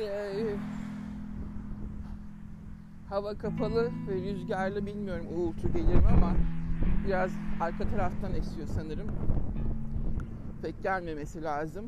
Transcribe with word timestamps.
e, 0.00 0.56
hava 3.08 3.38
kapalı 3.38 3.90
ve 4.08 4.14
rüzgarlı 4.14 4.86
bilmiyorum 4.86 5.26
uğultu 5.36 5.72
gelir 5.72 5.94
mi 5.94 6.08
ama 6.16 6.32
biraz 7.06 7.30
arka 7.60 7.88
taraftan 7.88 8.34
esiyor 8.34 8.66
sanırım. 8.66 9.06
Pek 10.62 10.82
gelmemesi 10.82 11.42
lazım. 11.42 11.86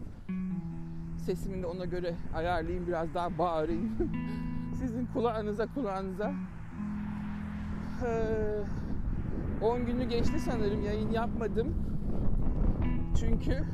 Sesimi 1.16 1.62
de 1.62 1.66
ona 1.66 1.84
göre 1.84 2.14
ayarlayayım 2.34 2.86
biraz 2.86 3.14
daha 3.14 3.38
bağırayım. 3.38 3.90
Sizin 4.78 5.06
kulağınıza 5.06 5.66
kulağınıza. 5.66 6.32
Ee, 8.06 8.64
10 9.62 9.86
günü 9.86 10.04
geçti 10.04 10.40
sanırım 10.40 10.84
yayın 10.84 11.10
yapmadım. 11.10 11.74
Çünkü 13.20 13.64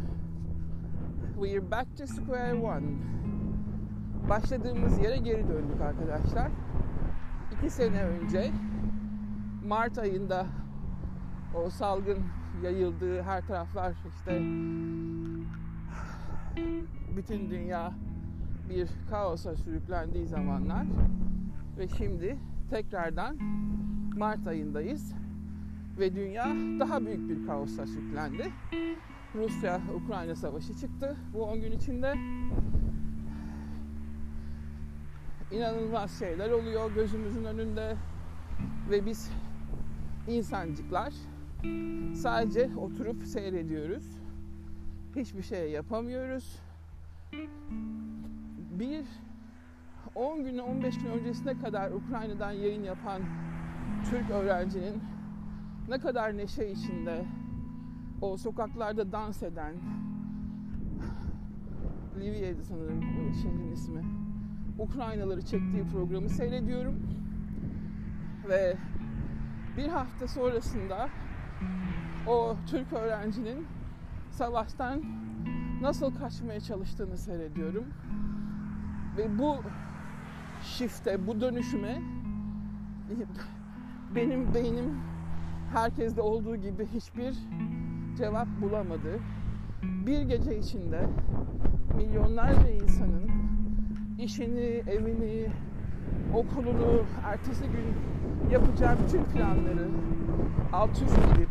we're 1.34 1.70
back 1.70 1.96
to 1.98 2.06
square 2.06 2.54
one. 2.54 2.86
Başladığımız 4.30 4.98
yere 4.98 5.16
geri 5.16 5.48
döndük 5.48 5.80
arkadaşlar. 5.80 6.50
İki 7.52 7.70
sene 7.70 8.04
önce 8.04 8.50
Mart 9.66 9.98
ayında 9.98 10.46
o 11.54 11.70
salgın 11.70 12.18
yayıldığı 12.62 13.22
her 13.22 13.46
taraflar 13.46 13.94
işte 14.08 14.42
bütün 17.16 17.50
dünya 17.50 17.92
bir 18.68 18.88
kaosa 19.10 19.56
sürüklendiği 19.56 20.26
zamanlar 20.26 20.86
ve 21.78 21.88
şimdi 21.88 22.38
tekrardan 22.70 23.36
Mart 24.16 24.46
ayındayız 24.46 25.14
ve 25.98 26.14
dünya 26.14 26.46
daha 26.80 27.06
büyük 27.06 27.28
bir 27.28 27.46
kaosa 27.46 27.86
sürüklendi. 27.86 28.52
Rusya-Ukrayna 29.34 30.34
savaşı 30.34 30.76
çıktı 30.76 31.16
bu 31.34 31.42
10 31.42 31.60
gün 31.60 31.72
içinde. 31.72 32.14
İnanılmaz 35.50 36.18
şeyler 36.18 36.50
oluyor 36.50 36.94
gözümüzün 36.94 37.44
önünde 37.44 37.96
ve 38.90 39.06
biz 39.06 39.30
insancıklar 40.28 41.14
sadece 42.14 42.70
oturup 42.76 43.24
seyrediyoruz. 43.24 44.04
Hiçbir 45.16 45.42
şey 45.42 45.70
yapamıyoruz. 45.70 46.58
Bir 48.70 49.04
10 50.14 50.44
gün 50.44 50.58
15 50.58 50.98
gün 50.98 51.10
öncesine 51.10 51.58
kadar 51.58 51.90
Ukrayna'dan 51.90 52.52
yayın 52.52 52.82
yapan 52.82 53.22
Türk 54.10 54.30
öğrencinin 54.30 55.02
ne 55.88 55.98
kadar 55.98 56.36
neşe 56.36 56.70
içinde 56.70 57.24
o 58.20 58.36
sokaklarda 58.36 59.12
dans 59.12 59.42
eden 59.42 59.74
Livya'ydı 62.20 62.64
sanırım 62.64 63.02
şehrin 63.42 63.72
ismi. 63.72 64.29
Ukraynaları 64.80 65.40
çektiği 65.40 65.84
programı 65.92 66.28
seyrediyorum. 66.28 66.94
Ve 68.48 68.76
bir 69.76 69.88
hafta 69.88 70.28
sonrasında 70.28 71.08
o 72.26 72.56
Türk 72.66 72.92
öğrencinin 72.92 73.66
savaştan 74.30 75.02
nasıl 75.82 76.14
kaçmaya 76.14 76.60
çalıştığını 76.60 77.16
seyrediyorum. 77.16 77.84
Ve 79.16 79.38
bu 79.38 79.56
shift'e, 80.62 81.26
bu 81.26 81.40
dönüşüme 81.40 82.02
benim 84.14 84.54
beynim 84.54 84.98
herkeste 85.72 86.20
olduğu 86.20 86.56
gibi 86.56 86.86
hiçbir 86.86 87.34
cevap 88.18 88.48
bulamadı. 88.62 89.20
Bir 89.82 90.22
gece 90.22 90.58
içinde 90.58 91.08
milyonlarca 91.96 92.70
insanın 92.70 93.29
işini, 94.22 94.82
evini, 94.90 95.46
okulunu, 96.34 97.02
ertesi 97.24 97.64
gün 97.64 97.94
yapacağı 98.52 98.96
bütün 99.06 99.24
planları 99.24 99.88
alt 100.72 101.02
üst 101.02 101.18
edip 101.18 101.48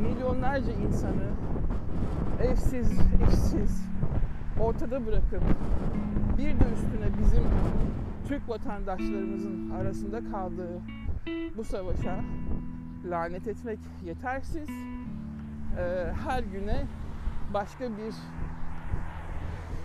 milyonlarca 0.00 0.72
insanı 0.72 1.30
evsiz, 2.42 2.92
işsiz 3.28 3.84
ortada 4.60 5.06
bırakıp 5.06 5.42
bir 6.38 6.60
de 6.60 6.64
üstüne 6.74 7.18
bizim 7.22 7.44
Türk 8.28 8.48
vatandaşlarımızın 8.48 9.70
arasında 9.70 10.30
kaldığı 10.30 10.80
bu 11.56 11.64
savaşa 11.64 12.20
lanet 13.04 13.48
etmek 13.48 13.78
yetersiz. 14.04 14.68
Ee, 15.78 16.12
her 16.26 16.42
güne 16.42 16.86
başka 17.54 17.84
bir 17.84 18.14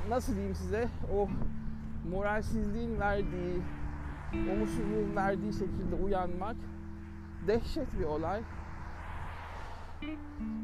nasıl 0.09 0.33
diyeyim 0.33 0.55
size 0.55 0.87
o 1.15 1.27
moralsizliğin 2.11 2.99
verdiği, 2.99 3.61
umutsuzluğun 4.33 5.15
verdiği 5.15 5.53
şekilde 5.53 5.95
uyanmak 5.95 6.55
dehşet 7.47 7.99
bir 7.99 8.05
olay. 8.05 8.41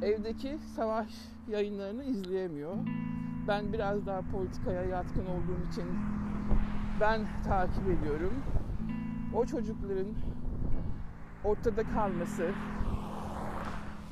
Evdeki 0.02 0.58
savaş 0.76 1.08
yayınlarını 1.48 2.04
izleyemiyor. 2.04 2.76
Ben 3.48 3.74
biraz 3.74 4.06
daha 4.06 4.22
politikaya 4.22 4.84
yatkın 4.84 5.26
olduğum 5.26 5.72
için 5.72 5.86
ben 7.00 7.22
takip 7.44 7.88
ediyorum. 7.88 8.34
O 9.34 9.46
çocukların 9.46 10.08
ortada 11.44 11.84
kalması, 11.84 12.52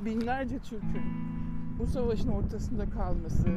binlerce 0.05 0.59
Türk'ün 0.59 1.27
bu 1.79 1.87
savaşın 1.87 2.29
ortasında 2.29 2.89
kalması, 2.89 3.47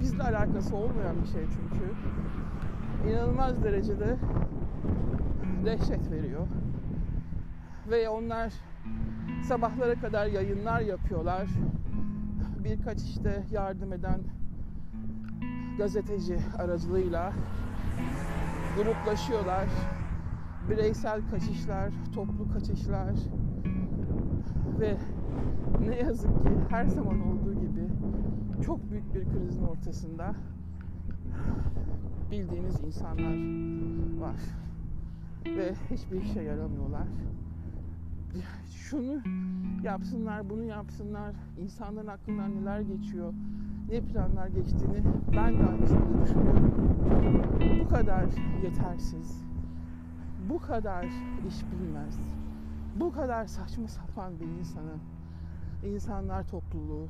bizle 0.00 0.22
alakası 0.22 0.76
olmayan 0.76 1.22
bir 1.22 1.26
şey 1.26 1.42
çünkü 1.42 1.94
inanılmaz 3.04 3.64
derecede 3.64 4.16
dehşet 5.64 6.10
veriyor. 6.10 6.46
Ve 7.90 8.08
onlar 8.08 8.52
sabahlara 9.48 9.94
kadar 9.94 10.26
yayınlar 10.26 10.80
yapıyorlar. 10.80 11.46
Birkaç 12.64 13.02
işte 13.02 13.44
yardım 13.50 13.92
eden 13.92 14.20
gazeteci 15.78 16.38
aracılığıyla 16.58 17.32
gruplaşıyorlar. 18.76 19.66
Bireysel 20.70 21.20
kaçışlar, 21.30 21.92
toplu 22.14 22.52
kaçışlar 22.52 23.14
ve 24.80 24.96
ne 25.88 25.96
yazık 25.96 26.42
ki 26.42 26.48
her 26.70 26.86
zaman 26.86 27.20
olduğu 27.20 27.54
gibi 27.54 27.88
çok 28.66 28.90
büyük 28.90 29.14
bir 29.14 29.24
krizin 29.24 29.62
ortasında 29.62 30.34
bildiğiniz 32.30 32.80
insanlar 32.80 33.36
var 34.20 34.40
ve 35.44 35.74
hiçbir 35.90 36.22
işe 36.22 36.40
yaramıyorlar. 36.40 37.06
Şunu 38.70 39.20
yapsınlar, 39.82 40.50
bunu 40.50 40.62
yapsınlar, 40.64 41.34
insanların 41.58 42.06
aklından 42.06 42.56
neler 42.56 42.80
geçiyor, 42.80 43.32
ne 43.90 44.00
planlar 44.00 44.46
geçtiğini 44.46 45.02
ben 45.36 45.58
de 45.58 45.66
aynı 45.66 45.86
şekilde 45.86 46.22
düşünüyorum. 46.24 46.72
Bu 47.84 47.88
kadar 47.88 48.24
yetersiz, 48.62 49.44
bu 50.48 50.58
kadar 50.58 51.04
iş 51.48 51.64
bilmez, 51.72 52.18
bu 53.00 53.12
kadar 53.12 53.46
saçma 53.46 53.88
sapan 53.88 54.40
bir 54.40 54.46
insanın 54.46 55.00
insanlar 55.84 56.48
topluluğu 56.48 57.06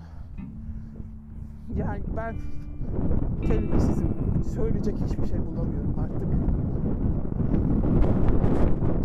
yani 1.77 2.03
ben 2.17 2.37
kelimesizim 3.43 4.09
söyleyecek 4.55 4.97
hiçbir 4.97 5.27
şey 5.27 5.39
bulamıyorum 5.47 5.95
artık. 5.99 6.29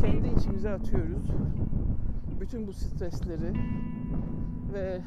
Kendi 0.02 0.28
içimize 0.28 0.70
atıyoruz. 0.70 1.32
Bütün 2.42 2.68
bu 2.68 2.74
stresleri. 2.74 3.54
Ve 4.74 5.02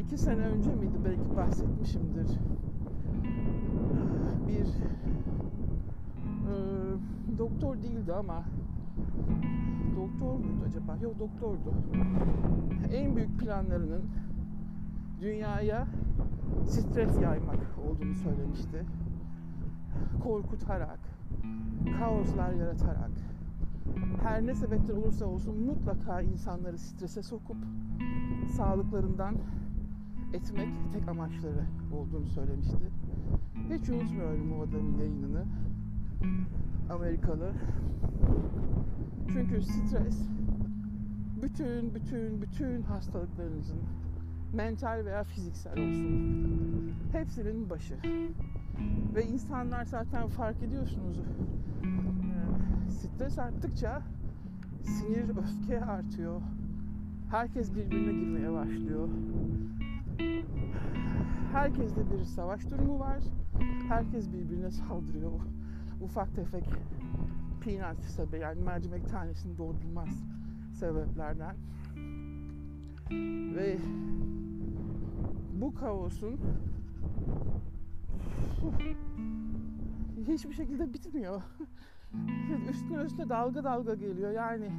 iki 0.00 0.18
sene 0.18 0.40
önce 0.40 0.74
miydi? 0.74 0.98
Belki 1.04 1.36
bahsetmişimdir. 1.36 2.28
Bir 4.48 4.66
e, 6.48 6.54
doktor 7.38 7.82
değildi 7.82 8.12
ama 8.12 8.44
doktor 9.96 10.32
muydu 10.32 10.64
acaba? 10.68 10.96
Yok 11.02 11.18
doktordu. 11.18 11.74
En 12.92 13.16
büyük 13.16 13.40
planlarının 13.40 14.02
dünyaya 15.20 15.86
stres 16.66 17.20
yaymak 17.22 17.58
olduğunu 17.88 18.14
söylemişti. 18.14 18.84
Korkutarak, 20.22 20.98
kaoslar 21.98 22.52
yaratarak, 22.52 23.10
her 24.22 24.46
ne 24.46 24.54
sebepler 24.54 24.94
olursa 24.94 25.26
olsun 25.26 25.60
mutlaka 25.60 26.20
insanları 26.20 26.78
strese 26.78 27.22
sokup 27.22 27.56
sağlıklarından 28.56 29.34
etmek 30.32 30.68
tek 30.92 31.08
amaçları 31.08 31.64
olduğunu 31.94 32.26
söylemişti. 32.26 32.76
Hiç 33.70 33.88
unutmuyorum 33.88 34.52
o 34.52 34.62
adamın 34.62 34.98
yayınını. 34.98 35.44
Amerikalı. 36.90 37.52
Çünkü 39.32 39.62
stres 39.62 40.28
bütün 41.42 41.94
bütün 41.94 42.42
bütün 42.42 42.82
hastalıklarınızın 42.82 43.78
mental 44.52 45.04
veya 45.04 45.24
fiziksel 45.24 45.72
olsun 45.72 46.92
hepsinin 47.12 47.70
başı. 47.70 47.94
Ve 49.14 49.24
insanlar 49.24 49.84
zaten 49.84 50.28
fark 50.28 50.62
ediyorsunuz. 50.62 51.18
Ee, 51.18 52.90
stres 52.90 53.38
arttıkça 53.38 54.02
sinir, 54.82 55.28
öfke 55.28 55.84
artıyor. 55.84 56.40
Herkes 57.30 57.74
birbirine 57.74 58.12
girmeye 58.12 58.52
başlıyor. 58.52 59.08
Herkeste 61.52 62.10
bir 62.10 62.24
savaş 62.24 62.70
durumu 62.70 62.98
var. 62.98 63.18
Herkes 63.88 64.32
birbirine 64.32 64.70
saldırıyor. 64.70 65.32
Ufak 66.00 66.34
tefek 66.34 66.64
peanut 67.60 68.04
sebep 68.04 68.42
yani 68.42 68.60
mercimek 68.60 69.08
tanesini 69.08 69.58
doldurmaz 69.58 70.24
sebeplerden. 70.72 71.56
Ve 73.54 73.78
bu 75.60 75.74
kaosun 75.74 76.40
hiçbir 80.28 80.54
şekilde 80.54 80.92
bitmiyor. 80.94 81.42
üstüne 82.70 83.02
üstüne 83.02 83.28
dalga 83.28 83.64
dalga 83.64 83.94
geliyor. 83.94 84.30
Yani 84.30 84.70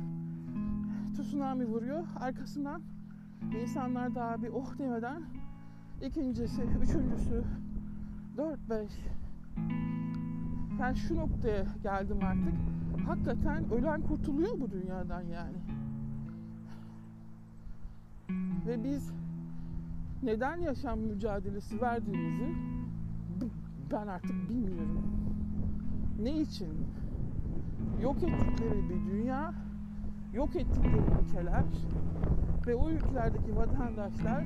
tsunami 1.14 1.66
vuruyor. 1.66 2.04
Arkasından 2.20 2.82
insanlar 3.62 4.16
daha 4.16 4.44
bir 4.44 4.50
oh 4.50 4.78
demeden 4.78 5.24
ikincisi, 6.02 6.62
üçüncüsü, 6.62 7.44
dört, 8.38 8.70
beş. 8.70 8.92
Yani 10.80 10.96
şu 10.96 11.16
noktaya 11.16 11.66
geldim 11.84 12.20
artık. 12.24 12.54
Hakikaten 13.08 13.72
ölen 13.72 14.02
kurtuluyor 14.02 14.60
bu 14.60 14.72
dünyadan 14.72 15.22
yani. 15.22 15.58
Ve 18.68 18.84
biz 18.84 19.12
neden 20.24 20.58
yaşam 20.58 21.00
mücadelesi 21.00 21.82
verdiğimizi 21.82 22.56
ben 23.92 24.08
artık 24.08 24.50
bilmiyorum. 24.50 25.02
Ne 26.22 26.42
için? 26.42 26.70
Yok 28.02 28.16
ettikleri 28.24 28.90
bir 28.90 29.12
dünya, 29.12 29.54
yok 30.34 30.56
ettikleri 30.56 31.02
ülkeler 31.24 31.64
ve 32.68 32.76
o 32.76 32.90
ülkelerdeki 32.90 33.56
vatandaşlar 33.56 34.46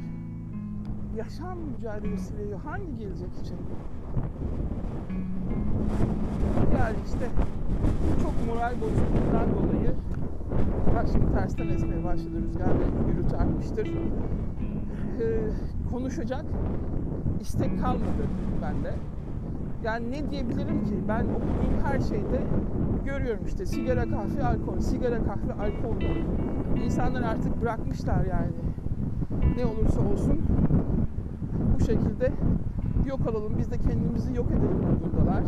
yaşam 1.18 1.59
mücadelesi 1.59 2.38
veriyor. 2.38 2.59
Hangi 2.59 2.97
gelecek 2.97 3.29
için? 3.41 3.57
Yani 6.79 6.97
işte 7.06 7.29
çok 8.21 8.33
moral 8.47 8.74
bozukluğundan 8.81 9.56
dolayı 9.56 9.95
bak 10.95 11.05
şimdi 11.11 11.33
tersten 11.33 11.67
esmeye 11.67 12.03
başladı 12.03 12.41
rüzgar 12.47 12.67
ve 12.67 13.11
gürültü 13.11 13.35
artmıştır. 13.35 13.88
Ee, 13.88 13.91
konuşacak 15.91 16.45
istek 17.41 17.81
kalmadı 17.81 18.23
bende. 18.61 18.94
Yani 19.83 20.11
ne 20.11 20.31
diyebilirim 20.31 20.83
ki? 20.83 20.94
Ben 21.07 21.23
okuduğum 21.23 21.85
her 21.85 22.00
şeyde 22.00 22.41
görüyorum 23.05 23.45
işte 23.45 23.65
sigara, 23.65 24.03
kahve, 24.03 24.44
alkol, 24.44 24.79
sigara, 24.79 25.17
kahve, 25.17 25.53
alkol. 25.53 26.01
İnsanlar 26.85 27.21
artık 27.21 27.61
bırakmışlar 27.61 28.25
yani. 28.25 28.53
Ne 29.57 29.65
olursa 29.65 30.01
olsun 30.01 30.41
bu 31.75 31.83
şekilde 31.83 32.31
yok 33.07 33.19
alalım, 33.27 33.53
biz 33.57 33.71
de 33.71 33.77
kendimizi 33.77 34.35
yok 34.35 34.47
edelim 34.51 34.77
modundalar. 34.77 35.44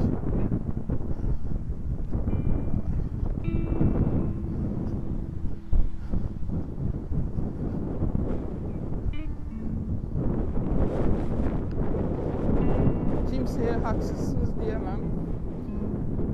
kimseye 13.31 13.71
haksızsınız 13.71 14.49
diyemem. 14.59 14.99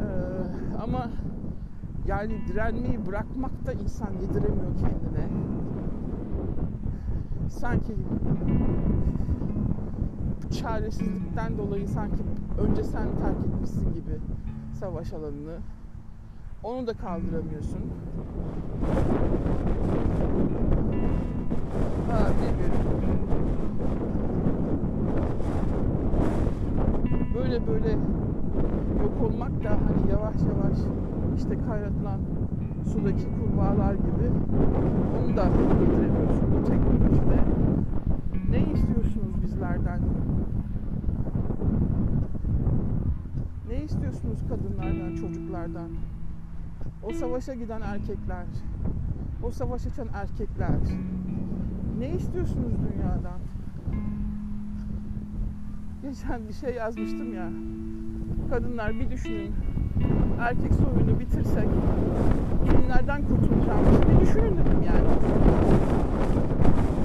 Ee, 0.01 0.77
ama 0.83 1.09
yani 2.07 2.40
direnmeyi 2.53 3.05
bırakmak 3.05 3.65
da 3.65 3.73
insan 3.73 4.09
yediremiyor 4.21 4.71
kendine. 4.79 5.27
Sanki 7.49 7.95
çaresizlikten 10.51 11.57
dolayı 11.57 11.87
sanki 11.87 12.23
önce 12.67 12.83
sen 12.83 13.03
terk 13.03 13.45
etmişsin 13.47 13.93
gibi 13.93 14.19
savaş 14.79 15.13
alanını. 15.13 15.57
Onu 16.63 16.87
da 16.87 16.93
kaldıramıyorsun. 16.93 17.79
Ha, 22.11 22.27
böyle 27.35 27.67
böyle 27.67 27.91
yok 29.03 29.13
olmak 29.23 29.63
da 29.63 29.69
hani 29.69 30.11
yavaş 30.11 30.35
yavaş 30.35 30.77
işte 31.37 31.57
kaynatılan 31.69 32.19
sudaki 32.85 33.25
kurbağalar 33.25 33.93
gibi 33.93 34.27
onu 35.25 35.37
da 35.37 35.45
getiremiyorsun 35.79 36.51
bu 36.51 36.63
teknolojide. 36.65 37.41
Ne 38.49 38.59
istiyorsunuz 38.73 39.43
bizlerden? 39.43 39.99
Ne 43.69 43.83
istiyorsunuz 43.83 44.39
kadınlardan, 44.49 45.15
çocuklardan? 45.15 45.89
O 47.03 47.13
savaşa 47.13 47.53
giden 47.53 47.81
erkekler, 47.81 48.45
o 49.43 49.51
savaş 49.51 49.87
açan 49.87 50.07
erkekler. 50.13 50.79
Ne 51.99 52.09
istiyorsunuz 52.09 52.73
dünyadan? 52.73 53.39
Geçen 56.01 56.47
bir 56.47 56.53
şey 56.53 56.75
yazmıştım 56.75 57.33
ya. 57.33 57.49
Kadınlar 58.49 58.99
bir 58.99 59.11
düşünün. 59.11 59.51
Erkek 60.41 60.73
soyunu 60.73 61.19
bitirsek 61.19 61.67
kimlerden 62.69 63.21
kurtulacağımızı 63.27 64.01
bir 64.01 64.19
düşünün 64.19 64.57
dedim 64.57 64.83
yani. 64.85 65.07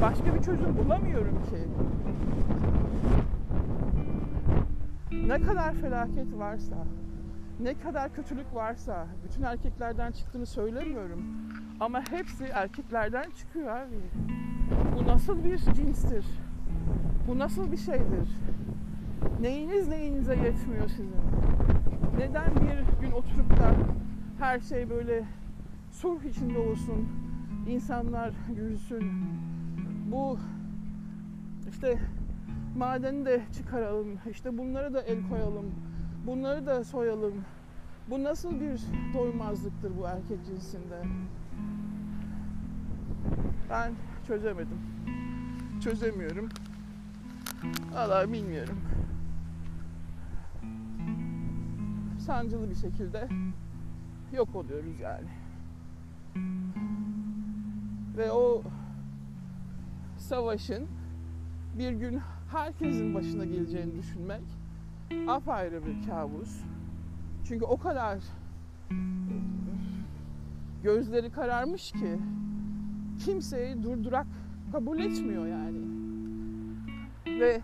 Başka 0.03 0.35
bir 0.35 0.43
çözüm 0.43 0.79
bulamıyorum 0.79 1.43
ki. 1.51 1.57
Ne 5.27 5.41
kadar 5.41 5.75
felaket 5.75 6.39
varsa, 6.39 6.77
ne 7.61 7.75
kadar 7.75 8.15
kötülük 8.15 8.55
varsa 8.55 9.07
bütün 9.25 9.43
erkeklerden 9.43 10.13
çıktığını 10.13 10.47
söylemiyorum. 10.47 11.23
Ama 11.81 12.03
hepsi 12.11 12.45
erkeklerden 12.45 13.31
çıkıyor 13.31 13.69
abi. 13.69 14.01
Bu 14.97 15.07
nasıl 15.07 15.45
bir 15.45 15.59
cinstir? 15.59 16.27
Bu 17.29 17.39
nasıl 17.39 17.73
bir 17.73 17.77
şeydir? 17.77 18.29
Neyiniz 19.41 19.89
neyinize 19.89 20.35
yetmiyor 20.35 20.89
sizin? 20.89 21.46
Neden 22.19 22.51
bir 22.57 23.07
gün 23.07 23.13
oturup 23.13 23.51
da 23.51 23.75
her 24.39 24.61
şey 24.61 24.91
böyle 24.91 25.25
sulh 25.93 26.25
içinde 26.25 26.59
olsun, 26.59 27.09
insanlar 27.69 28.33
gülsün, 28.57 29.13
bu 30.11 30.39
işte 31.71 31.99
madeni 32.77 33.27
de 33.27 33.43
çıkaralım, 33.57 34.09
işte 34.31 34.59
bunlara 34.59 34.95
da 34.95 35.03
el 35.03 35.29
koyalım, 35.29 35.75
bunları 36.27 36.67
da 36.67 36.85
soyalım. 36.85 37.35
Bu 38.11 38.25
nasıl 38.25 38.61
bir 38.61 38.81
doymazlıktır 39.15 39.93
bu 39.99 40.07
erkek 40.07 40.47
cinsinde? 40.47 41.03
Ben 43.71 43.93
çözemedim. 44.27 44.81
Çözemiyorum. 45.81 46.49
Valla 47.95 48.33
bilmiyorum. 48.33 48.79
Sancılı 52.27 52.71
bir 52.71 52.75
şekilde 52.75 53.29
yok 54.33 54.55
oluyoruz 54.55 55.01
yani. 55.01 55.29
Ve 58.17 58.33
o 58.33 58.63
savaşın 60.19 60.87
bir 61.79 61.93
gün 61.93 62.21
herkesin 62.53 63.15
başına 63.15 63.45
geleceğini 63.45 63.99
düşünmek 63.99 64.43
apayrı 65.29 65.87
bir 65.87 66.07
kabus. 66.09 66.61
Çünkü 67.45 67.65
o 67.65 67.77
kadar 67.77 68.19
gözleri 70.83 71.31
kararmış 71.31 71.93
ki 71.93 72.19
kimseyi 73.25 73.83
durdurak 73.83 74.27
kabul 74.73 74.99
etmiyor 74.99 75.47
yani. 75.47 75.87
Ve 77.27 77.61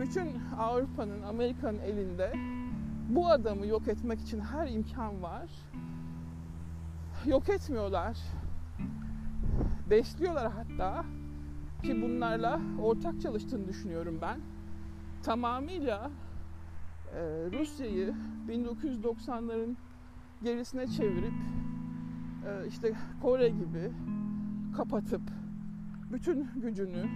bütün 0.00 0.28
Avrupa'nın, 0.58 1.22
Amerika'nın 1.22 1.78
elinde 1.78 2.32
bu 3.14 3.28
adamı 3.28 3.66
yok 3.66 3.88
etmek 3.88 4.20
için 4.20 4.40
her 4.40 4.68
imkan 4.68 5.22
var. 5.22 5.50
Yok 7.26 7.48
etmiyorlar. 7.48 8.18
Besliyorlar 9.90 10.52
hatta 10.52 11.04
ki 11.82 12.02
bunlarla 12.02 12.60
ortak 12.82 13.20
çalıştığını 13.20 13.68
düşünüyorum 13.68 14.18
ben. 14.22 14.40
Tamamıyla 15.22 16.10
e, 17.14 17.20
Rusya'yı 17.52 18.14
1990'ların 18.48 19.76
gerisine 20.42 20.86
çevirip 20.86 21.34
e, 22.46 22.66
işte 22.68 22.92
Kore 23.22 23.48
gibi 23.48 23.92
kapatıp 24.76 25.22
bütün 26.12 26.48
gücünü 26.56 27.08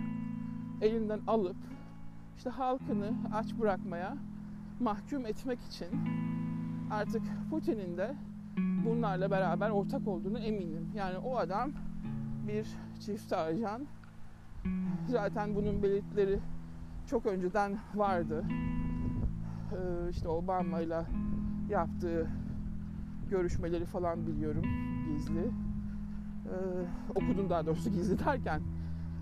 elinden 0.80 1.20
alıp 1.26 1.56
işte 2.36 2.50
halkını 2.50 3.12
aç 3.34 3.54
bırakmaya 3.54 4.16
mahkum 4.80 5.26
etmek 5.26 5.60
için 5.60 5.88
artık 6.90 7.22
Putin'in 7.50 7.96
de 7.96 8.14
bunlarla 8.86 9.30
beraber 9.30 9.70
ortak 9.70 10.08
olduğunu 10.08 10.38
eminim. 10.38 10.90
Yani 10.94 11.18
o 11.18 11.36
adam 11.36 11.70
bir 12.48 12.66
çift 13.00 13.32
ajan. 13.32 13.86
Zaten 15.08 15.54
bunun 15.54 15.82
belirtileri 15.82 16.38
çok 17.06 17.26
önceden 17.26 17.78
vardı. 17.94 18.44
Ee, 19.72 20.10
işte 20.10 20.28
Obama 20.28 20.80
ile 20.80 21.02
yaptığı 21.70 22.30
görüşmeleri 23.30 23.84
falan 23.84 24.26
biliyorum 24.26 24.64
gizli. 25.08 25.40
Ee, 25.40 26.50
okudum 27.10 27.50
daha 27.50 27.66
doğrusu 27.66 27.90
gizli 27.90 28.18
derken 28.18 28.60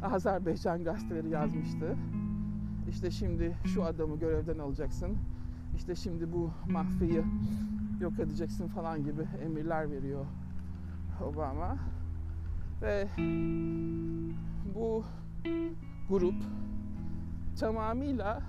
Azerbaycan 0.03 0.85
gazeteleri 0.85 1.29
yazmıştı. 1.29 1.97
İşte 2.89 3.11
şimdi 3.11 3.57
şu 3.65 3.85
adamı 3.85 4.19
görevden 4.19 4.59
alacaksın. 4.59 5.19
İşte 5.77 5.95
şimdi 5.95 6.33
bu 6.33 6.51
mafyayı 6.69 7.25
yok 8.01 8.19
edeceksin 8.19 8.69
falan 8.69 9.05
gibi 9.05 9.23
emirler 9.45 9.91
veriyor 9.91 10.25
Obama. 11.25 11.77
Ve 12.83 13.09
bu 14.75 15.05
grup 16.09 16.43
tamamıyla 17.61 18.43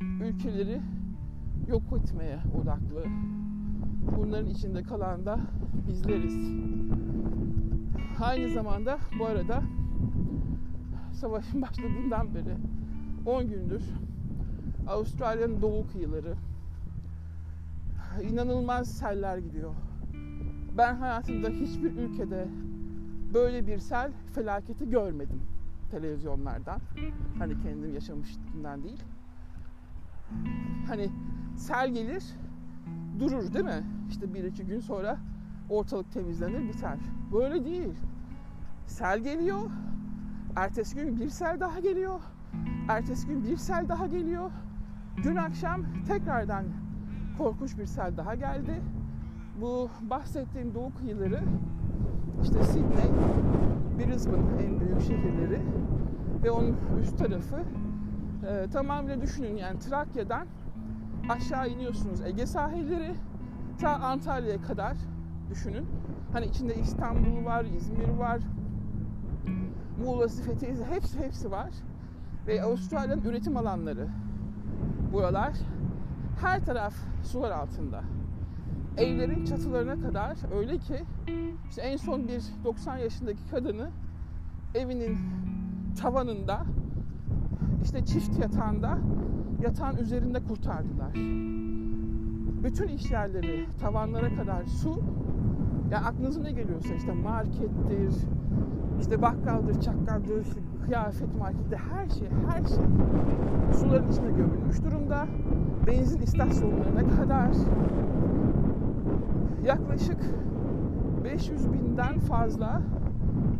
ülkeleri 0.00 0.80
yok 1.68 1.82
etmeye 1.98 2.38
odaklı. 2.62 3.04
Bunların 4.16 4.50
içinde 4.50 4.82
kalan 4.82 5.26
da 5.26 5.40
bizleriz. 5.88 6.36
Aynı 8.20 8.50
zamanda 8.50 8.98
bu 9.18 9.26
arada 9.26 9.62
savaşın 11.12 11.62
başladığından 11.62 12.34
beri 12.34 12.56
10 13.26 13.48
gündür 13.48 13.82
Avustralya'nın 14.90 15.62
doğu 15.62 15.86
kıyıları 15.92 16.34
inanılmaz 18.22 18.88
seller 18.88 19.38
gidiyor. 19.38 19.74
Ben 20.78 20.96
hayatımda 20.96 21.48
hiçbir 21.48 21.90
ülkede 21.96 22.48
böyle 23.34 23.66
bir 23.66 23.78
sel 23.78 24.12
felaketi 24.34 24.90
görmedim 24.90 25.42
televizyonlardan. 25.90 26.80
Hani 27.38 27.62
kendim 27.62 27.94
yaşamıştımdan 27.94 28.82
değil. 28.82 29.02
Hani 30.88 31.10
sel 31.56 31.94
gelir, 31.94 32.24
durur 33.18 33.52
değil 33.54 33.64
mi? 33.64 33.84
İşte 34.10 34.34
bir 34.34 34.44
iki 34.44 34.66
gün 34.66 34.80
sonra 34.80 35.18
ortalık 35.68 36.12
temizlenir 36.12 36.68
biter. 36.68 36.98
Böyle 37.32 37.64
değil. 37.64 37.92
Sel 38.86 39.18
geliyor. 39.18 39.70
Ertesi 40.56 40.94
gün 40.94 41.20
bir 41.20 41.28
sel 41.28 41.60
daha 41.60 41.80
geliyor. 41.80 42.20
Ertesi 42.88 43.26
gün 43.26 43.44
bir 43.44 43.56
sel 43.56 43.88
daha 43.88 44.06
geliyor. 44.06 44.50
Dün 45.24 45.36
akşam 45.36 45.82
tekrardan 46.08 46.64
korkunç 47.38 47.78
bir 47.78 47.86
sel 47.86 48.16
daha 48.16 48.34
geldi. 48.34 48.82
Bu 49.60 49.88
bahsettiğim 50.10 50.74
doğu 50.74 50.94
kıyıları 50.94 51.40
işte 52.42 52.64
Sydney, 52.64 53.10
Brisbane 53.98 54.62
en 54.62 54.80
büyük 54.80 55.00
şehirleri 55.00 55.60
ve 56.44 56.50
onun 56.50 56.76
üst 57.00 57.18
tarafı 57.18 57.56
e, 58.46 58.70
tamamıyla 58.70 59.20
düşünün 59.20 59.56
yani 59.56 59.78
Trakya'dan 59.78 60.46
aşağı 61.28 61.68
iniyorsunuz 61.68 62.20
Ege 62.20 62.46
sahilleri 62.46 63.14
ta 63.80 63.90
Antalya'ya 63.90 64.62
kadar 64.62 64.96
düşünün. 65.50 65.86
Hani 66.32 66.46
içinde 66.46 66.74
İstanbul 66.74 67.44
var, 67.44 67.64
İzmir 67.64 68.08
var, 68.08 68.40
Muğla'sı, 70.04 70.42
Fethiye'si 70.42 70.84
hepsi 70.84 71.18
hepsi 71.18 71.50
var. 71.50 71.70
Ve 72.46 72.62
Avustralya'nın 72.62 73.22
üretim 73.22 73.56
alanları 73.56 74.08
buralar. 75.12 75.52
Her 76.40 76.64
taraf 76.64 76.94
sular 77.22 77.50
altında. 77.50 78.02
Evlerin 78.96 79.44
çatılarına 79.44 80.00
kadar 80.00 80.36
öyle 80.58 80.78
ki 80.78 81.04
işte 81.68 81.82
en 81.82 81.96
son 81.96 82.28
bir 82.28 82.42
90 82.64 82.96
yaşındaki 82.96 83.48
kadını 83.50 83.90
evinin 84.74 85.18
tavanında 86.00 86.62
işte 87.82 88.04
çift 88.04 88.38
yatağında 88.38 88.98
yatağın 89.62 89.96
üzerinde 89.96 90.44
kurtardılar. 90.44 91.14
Bütün 92.64 92.88
iş 92.88 93.10
yerleri 93.10 93.66
tavanlara 93.80 94.34
kadar 94.34 94.66
su. 94.66 95.02
Ya 95.90 95.98
aklınıza 95.98 96.42
ne 96.42 96.52
geliyorsa 96.52 96.94
işte 96.94 97.12
markettir, 97.12 98.14
işte 99.00 99.22
bakkaldır, 99.22 99.80
çakkaldır, 99.80 100.46
kıyafet 100.86 101.34
markette 101.38 101.76
her 101.76 102.08
şey, 102.08 102.28
her 102.50 102.64
şey 102.64 102.84
suların 103.80 104.12
içine 104.12 104.30
gömülmüş 104.30 104.84
durumda. 104.84 105.26
Benzin 105.86 106.20
istasyonlarına 106.20 107.16
kadar 107.16 107.50
yaklaşık 109.64 110.20
500 111.24 111.72
binden 111.72 112.18
fazla 112.18 112.82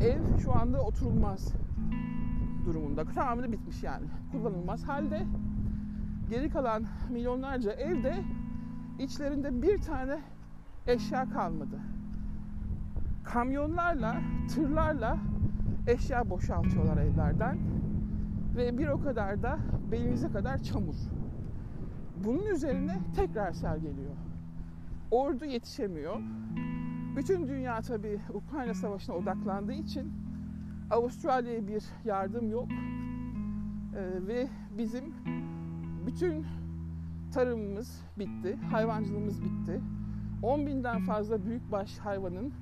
ev 0.00 0.39
şu 0.39 0.57
anda 0.57 0.81
oturulmaz 0.81 1.55
durumunda. 2.65 3.05
Tamamını 3.05 3.53
bitmiş 3.53 3.83
yani. 3.83 4.07
Kullanılmaz 4.33 4.89
halde. 4.89 5.27
Geri 6.31 6.50
kalan 6.50 6.85
milyonlarca 7.11 7.73
evde 7.73 8.15
içlerinde 8.99 9.62
bir 9.62 9.83
tane 9.83 10.21
eşya 10.87 11.29
kalmadı. 11.29 11.81
Kamyonlarla, 13.25 14.17
tırlarla 14.55 15.19
eşya 15.87 16.31
boşaltıyorlar 16.31 16.97
evlerden. 16.97 17.59
Ve 18.57 18.79
bir 18.79 18.89
o 18.89 19.01
kadar 19.01 19.43
da 19.43 19.59
belinize 19.93 20.29
kadar 20.29 20.63
çamur. 20.63 20.95
Bunun 22.25 22.47
üzerine 22.47 22.99
tekrar 23.17 23.53
sel 23.53 23.79
geliyor. 23.79 24.15
Ordu 25.11 25.45
yetişemiyor. 25.45 26.21
Bütün 27.17 27.49
dünya 27.49 27.81
tabii 27.81 28.21
Ukrayna 28.35 28.75
Savaşı'na 28.75 29.17
odaklandığı 29.17 29.73
için 29.73 30.13
Avustralya'ya 30.91 31.69
bir 31.69 31.85
yardım 32.05 32.51
yok. 32.51 32.69
Ee, 33.97 34.27
ve 34.27 34.49
bizim 34.79 35.15
bütün 36.07 36.47
tarımımız 37.35 38.03
bitti, 38.19 38.57
hayvancılığımız 38.71 39.43
bitti. 39.43 39.81
10 40.43 40.67
binden 40.67 41.01
fazla 41.01 41.45
büyükbaş 41.45 41.99
hayvanın 41.99 42.53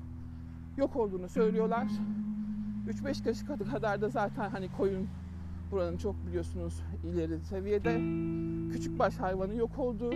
yok 0.76 0.96
olduğunu 0.96 1.28
söylüyorlar. 1.28 1.88
3-5 2.88 3.24
kaşık 3.24 3.70
kadar 3.72 4.00
da 4.00 4.08
zaten 4.08 4.50
hani 4.50 4.68
koyun 4.72 5.08
buranın 5.70 5.96
çok 5.96 6.26
biliyorsunuz 6.26 6.82
ileri 7.04 7.40
seviyede. 7.40 8.00
Küçük 8.72 8.98
baş 8.98 9.16
hayvanı 9.16 9.54
yok 9.54 9.78
oldu. 9.78 10.14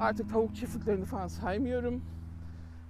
Artık 0.00 0.30
tavuk 0.30 0.54
çiftliklerini 0.56 1.04
falan 1.04 1.28
saymıyorum. 1.28 2.02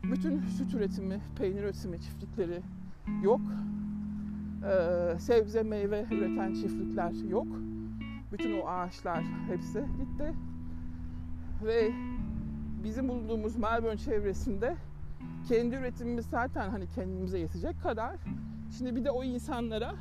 Bütün 0.03 0.41
süt 0.41 0.75
üretimi, 0.75 1.21
peynir 1.39 1.63
üretimi 1.63 2.01
çiftlikleri 2.01 2.61
yok. 3.23 3.41
Ee, 4.65 5.19
sebze 5.19 5.63
meyve 5.63 6.07
üreten 6.11 6.55
çiftlikler 6.55 7.13
yok. 7.29 7.47
Bütün 8.33 8.61
o 8.61 8.67
ağaçlar 8.69 9.25
hepsi 9.49 9.85
gitti. 9.99 10.35
Ve 11.65 11.91
bizim 12.85 13.09
bulunduğumuz 13.09 13.57
Melbourne 13.57 13.97
çevresinde 13.97 14.77
kendi 15.49 15.75
üretimimiz 15.77 16.27
zaten 16.27 16.71
hani 16.71 16.87
kendimize 16.95 17.39
yetecek 17.39 17.83
kadar. 17.83 18.17
Şimdi 18.79 18.97
bir 18.97 19.05
de 19.05 19.11
o 19.11 19.25
insanlara 19.25 19.95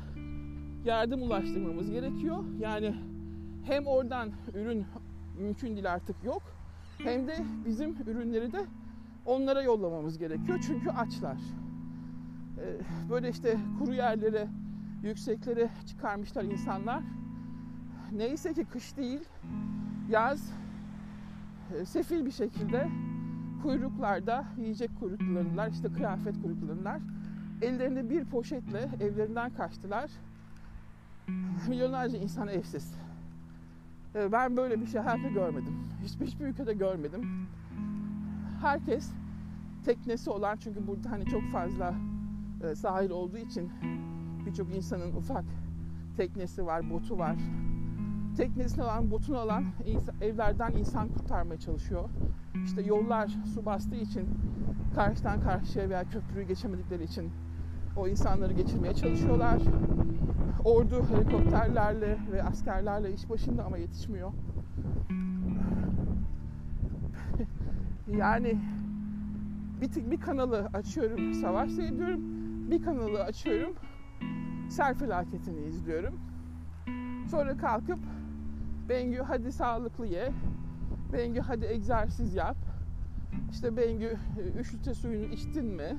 yardım 0.84 1.22
ulaştırmamız 1.22 1.90
gerekiyor. 1.90 2.44
Yani 2.58 2.94
hem 3.64 3.86
oradan 3.86 4.32
ürün 4.54 4.86
mümkün 5.38 5.74
değil 5.74 5.92
artık 5.92 6.24
yok. 6.24 6.42
Hem 6.98 7.28
de 7.28 7.34
bizim 7.66 7.96
ürünleri 8.06 8.52
de 8.52 8.66
onlara 9.26 9.62
yollamamız 9.62 10.18
gerekiyor. 10.18 10.58
Çünkü 10.66 10.90
açlar. 10.90 11.38
Ee, 12.58 12.80
böyle 13.10 13.28
işte 13.30 13.58
kuru 13.78 13.94
yerlere, 13.94 14.48
yükseklere 15.02 15.70
çıkarmışlar 15.86 16.44
insanlar. 16.44 17.02
Neyse 18.12 18.54
ki 18.54 18.64
kış 18.64 18.96
değil, 18.96 19.20
yaz 20.10 20.52
e, 21.74 21.84
sefil 21.84 22.26
bir 22.26 22.30
şekilde 22.30 22.88
kuyruklarda 23.62 24.44
yiyecek 24.58 24.90
kuyruklarınlar, 25.00 25.70
işte 25.70 25.92
kıyafet 25.92 26.42
kuyruklarınlar. 26.42 27.00
Ellerinde 27.62 28.10
bir 28.10 28.24
poşetle 28.24 28.88
evlerinden 29.00 29.50
kaçtılar. 29.50 30.10
Milyonlarca 31.68 32.18
insan 32.18 32.48
evsiz. 32.48 32.94
Ee, 34.14 34.32
ben 34.32 34.56
böyle 34.56 34.80
bir 34.80 34.86
şey 34.86 35.00
hayatta 35.00 35.28
görmedim. 35.28 35.74
Hiçbir, 36.02 36.26
hiçbir 36.26 36.46
ülkede 36.46 36.74
görmedim. 36.74 37.46
Herkes 38.62 39.10
teknesi 39.84 40.30
olan 40.30 40.56
çünkü 40.56 40.86
burada 40.86 41.10
hani 41.10 41.26
çok 41.26 41.42
fazla 41.52 41.94
e, 42.64 42.74
sahil 42.74 43.10
olduğu 43.10 43.38
için 43.38 43.70
birçok 44.46 44.74
insanın 44.74 45.16
ufak 45.16 45.44
teknesi 46.16 46.66
var, 46.66 46.90
botu 46.90 47.18
var. 47.18 47.36
Teknesini 48.36 48.82
alan, 48.84 49.10
botunu 49.10 49.38
alan 49.38 49.64
evlerden 50.20 50.72
insan 50.72 51.08
kurtarmaya 51.08 51.60
çalışıyor. 51.60 52.08
İşte 52.64 52.82
yollar 52.82 53.28
su 53.54 53.66
bastığı 53.66 53.96
için 53.96 54.28
karşıdan 54.94 55.40
karşıya 55.40 55.88
veya 55.90 56.04
köprüyü 56.04 56.46
geçemedikleri 56.46 57.04
için 57.04 57.30
o 57.96 58.08
insanları 58.08 58.52
geçirmeye 58.52 58.94
çalışıyorlar. 58.94 59.58
Ordu 60.64 61.04
helikopterlerle 61.10 62.18
ve 62.32 62.42
askerlerle 62.42 63.14
iş 63.14 63.30
başında 63.30 63.64
ama 63.64 63.78
yetişmiyor. 63.78 64.32
yani 68.16 68.58
bir, 69.80 70.10
bir 70.10 70.20
kanalı 70.20 70.70
açıyorum 70.74 71.34
savaş 71.34 71.70
seyrediyorum. 71.70 72.20
Bir 72.70 72.82
kanalı 72.82 73.24
açıyorum 73.24 73.74
sel 74.70 74.94
felaketini 74.94 75.66
izliyorum. 75.66 76.20
Sonra 77.30 77.56
kalkıp 77.56 77.98
Bengü 78.88 79.18
hadi 79.18 79.52
sağlıklı 79.52 80.06
ye. 80.06 80.32
Bengü 81.12 81.40
hadi 81.40 81.64
egzersiz 81.66 82.34
yap. 82.34 82.56
İşte 83.50 83.76
Bengü 83.76 84.16
3 84.58 84.74
litre 84.74 84.94
suyunu 84.94 85.24
içtin 85.24 85.66
mi? 85.66 85.96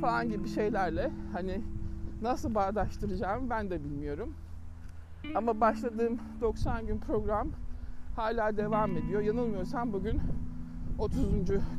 Falan 0.00 0.30
gibi 0.30 0.48
şeylerle 0.48 1.10
hani 1.32 1.62
nasıl 2.22 2.54
bağdaştıracağım 2.54 3.50
ben 3.50 3.70
de 3.70 3.84
bilmiyorum. 3.84 4.34
Ama 5.34 5.60
başladığım 5.60 6.18
90 6.40 6.86
gün 6.86 6.98
program 6.98 7.48
hala 8.16 8.56
devam 8.56 8.96
ediyor. 8.96 9.20
Yanılmıyorsam 9.20 9.92
bugün 9.92 10.20
30. 10.98 11.24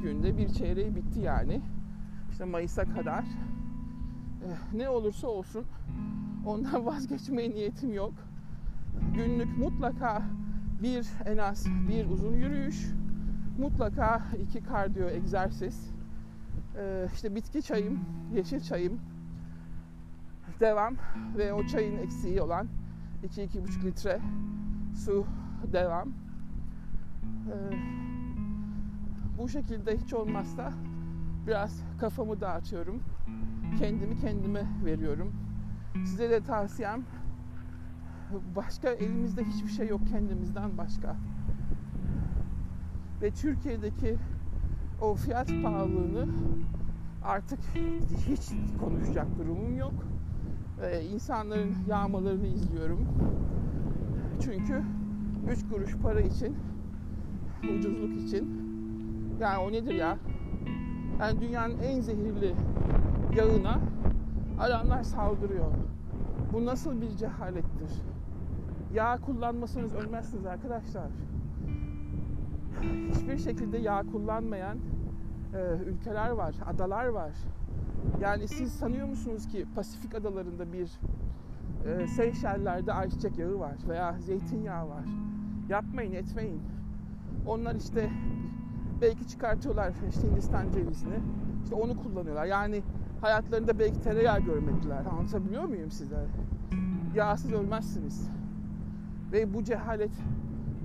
günde 0.01 0.37
bir 0.37 0.49
çeyreği 0.49 0.95
bitti 0.95 1.19
yani. 1.19 1.61
İşte 2.31 2.45
Mayıs'a 2.45 2.85
kadar. 2.85 3.23
Ee, 3.23 4.77
ne 4.77 4.89
olursa 4.89 5.27
olsun 5.27 5.65
ondan 6.45 6.85
vazgeçmeye 6.85 7.49
niyetim 7.49 7.93
yok. 7.93 8.13
Günlük 9.15 9.57
mutlaka 9.57 10.23
bir 10.81 11.07
en 11.25 11.37
az 11.37 11.67
bir 11.89 12.09
uzun 12.09 12.33
yürüyüş, 12.33 12.87
mutlaka 13.57 14.21
iki 14.41 14.63
kardiyo 14.63 15.09
egzersiz, 15.09 15.91
ee, 16.77 17.07
işte 17.13 17.35
bitki 17.35 17.61
çayım, 17.61 17.99
yeşil 18.33 18.59
çayım, 18.59 18.99
devam 20.59 20.95
ve 21.37 21.53
o 21.53 21.65
çayın 21.65 21.97
eksiği 21.97 22.41
olan 22.41 22.67
2-2,5 23.23 23.83
litre 23.83 24.21
su 24.95 25.25
devam. 25.73 26.09
Ee, 26.09 27.53
bu 29.37 29.49
şekilde 29.49 29.97
hiç 29.97 30.13
olmazsa 30.13 30.73
biraz 31.47 31.83
kafamı 31.99 32.41
dağıtıyorum. 32.41 33.03
Kendimi 33.79 34.17
kendime 34.17 34.67
veriyorum. 34.85 35.33
Size 36.05 36.29
de 36.29 36.43
tavsiyem 36.43 37.03
başka 38.55 38.89
elimizde 38.89 39.43
hiçbir 39.43 39.69
şey 39.69 39.87
yok 39.87 40.01
kendimizden 40.07 40.77
başka. 40.77 41.15
Ve 43.21 43.31
Türkiye'deki 43.31 44.17
o 45.01 45.15
fiyat 45.15 45.51
pahalılığını 45.63 46.27
artık 47.23 47.59
hiç 48.27 48.41
konuşacak 48.79 49.27
durumum 49.39 49.77
yok. 49.77 49.93
Ee, 50.83 51.01
insanların 51.01 51.75
yağmalarını 51.87 52.47
izliyorum. 52.47 53.07
Çünkü 54.41 54.83
3 55.51 55.69
kuruş 55.69 55.97
para 55.97 56.21
için, 56.21 56.57
ucuzluk 57.77 58.17
için. 58.17 58.69
Yani 59.39 59.57
o 59.57 59.71
nedir 59.71 59.93
ya? 59.93 60.17
Yani 61.19 61.41
dünyanın 61.41 61.79
en 61.79 62.01
zehirli 62.01 62.55
yağına 63.35 63.79
adamlar 64.59 65.03
saldırıyor. 65.03 65.71
Bu 66.53 66.65
nasıl 66.65 67.01
bir 67.01 67.09
cehalettir? 67.09 67.91
Yağ 68.93 69.17
kullanmasanız 69.25 69.93
ölmezsiniz 69.93 70.45
arkadaşlar. 70.45 71.07
Hiçbir 73.11 73.37
şekilde 73.37 73.77
yağ 73.77 74.03
kullanmayan 74.11 74.77
e, 75.53 75.83
ülkeler 75.85 76.29
var, 76.29 76.55
adalar 76.65 77.05
var. 77.05 77.31
Yani 78.21 78.47
siz 78.47 78.71
sanıyor 78.71 79.07
musunuz 79.07 79.47
ki 79.47 79.65
Pasifik 79.75 80.15
adalarında 80.15 80.73
bir 80.73 80.99
e, 81.85 82.07
Seyşeller'de 82.07 82.93
ayçiçek 82.93 83.37
yağı 83.37 83.59
var 83.59 83.75
veya 83.89 84.15
zeytinyağı 84.19 84.89
var? 84.89 85.05
Yapmayın, 85.69 86.13
etmeyin. 86.13 86.61
Onlar 87.47 87.75
işte 87.75 88.09
belki 89.01 89.27
çıkartıyorlar 89.27 89.93
işte 90.09 90.27
Hindistan 90.27 90.71
cevizini. 90.71 91.19
İşte 91.63 91.75
onu 91.75 92.03
kullanıyorlar. 92.03 92.45
Yani 92.45 92.83
hayatlarında 93.21 93.79
belki 93.79 94.01
tereyağı 94.01 94.39
görmediler. 94.39 95.05
Anlatabiliyor 95.11 95.63
muyum 95.63 95.91
size? 95.91 96.25
Yağsız 97.15 97.53
ölmezsiniz. 97.53 98.29
Ve 99.31 99.53
bu 99.53 99.63
cehalet 99.63 100.11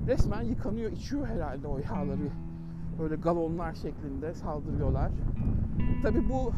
resmen 0.06 0.42
yıkanıyor, 0.42 0.92
içiyor 0.92 1.26
herhalde 1.26 1.68
o 1.68 1.78
yağları. 1.78 2.28
Böyle 2.98 3.16
galonlar 3.16 3.74
şeklinde 3.74 4.34
saldırıyorlar. 4.34 5.12
Tabi 6.02 6.28
bu 6.28 6.52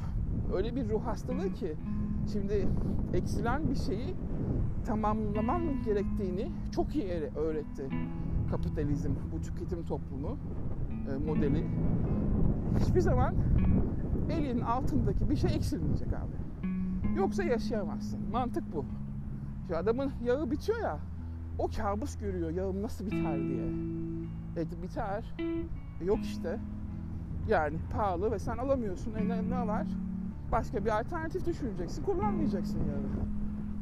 öyle 0.57 0.77
bir 0.77 0.89
ruh 0.89 1.07
hastalığı 1.07 1.53
ki 1.53 1.77
şimdi 2.33 2.69
eksilen 3.15 3.71
bir 3.71 3.75
şeyi 3.75 4.15
tamamlamam 4.85 5.83
gerektiğini 5.83 6.53
çok 6.73 6.97
iyi 6.97 7.13
öğretti 7.37 7.89
kapitalizm, 8.51 9.13
bu 9.33 9.41
tüketim 9.41 9.85
toplumu 9.85 10.39
e, 11.11 11.17
modeli. 11.17 11.67
Hiçbir 12.79 13.01
zaman 13.01 13.35
elinin 14.31 14.61
altındaki 14.61 15.31
bir 15.31 15.37
şey 15.37 15.55
eksilmeyecek 15.55 16.09
abi. 16.13 16.69
Yoksa 17.17 17.45
yaşayamazsın. 17.45 18.21
Mantık 18.33 18.75
bu. 18.75 18.85
Şu 19.69 19.77
adamın 19.77 20.13
yağı 20.25 20.51
bitiyor 20.51 20.79
ya, 20.79 20.99
o 21.59 21.69
kabus 21.77 22.19
görüyor 22.19 22.51
yağım 22.51 22.83
nasıl 22.83 23.07
biter 23.07 23.39
diye. 23.39 23.67
E 24.57 24.83
biter. 24.83 25.35
E, 26.01 26.05
yok 26.05 26.19
işte. 26.23 26.59
Yani 27.49 27.77
pahalı 27.93 28.33
ve 28.33 28.39
sen 28.39 28.57
alamıyorsun. 28.57 29.15
E 29.15 29.29
ne, 29.29 29.51
ne 29.51 29.67
var? 29.67 29.87
Başka 30.53 30.85
bir 30.85 31.01
alternatif 31.01 31.47
düşüneceksin. 31.47 32.05
Kullanmayacaksın 32.05 32.79
yağı. 32.79 33.27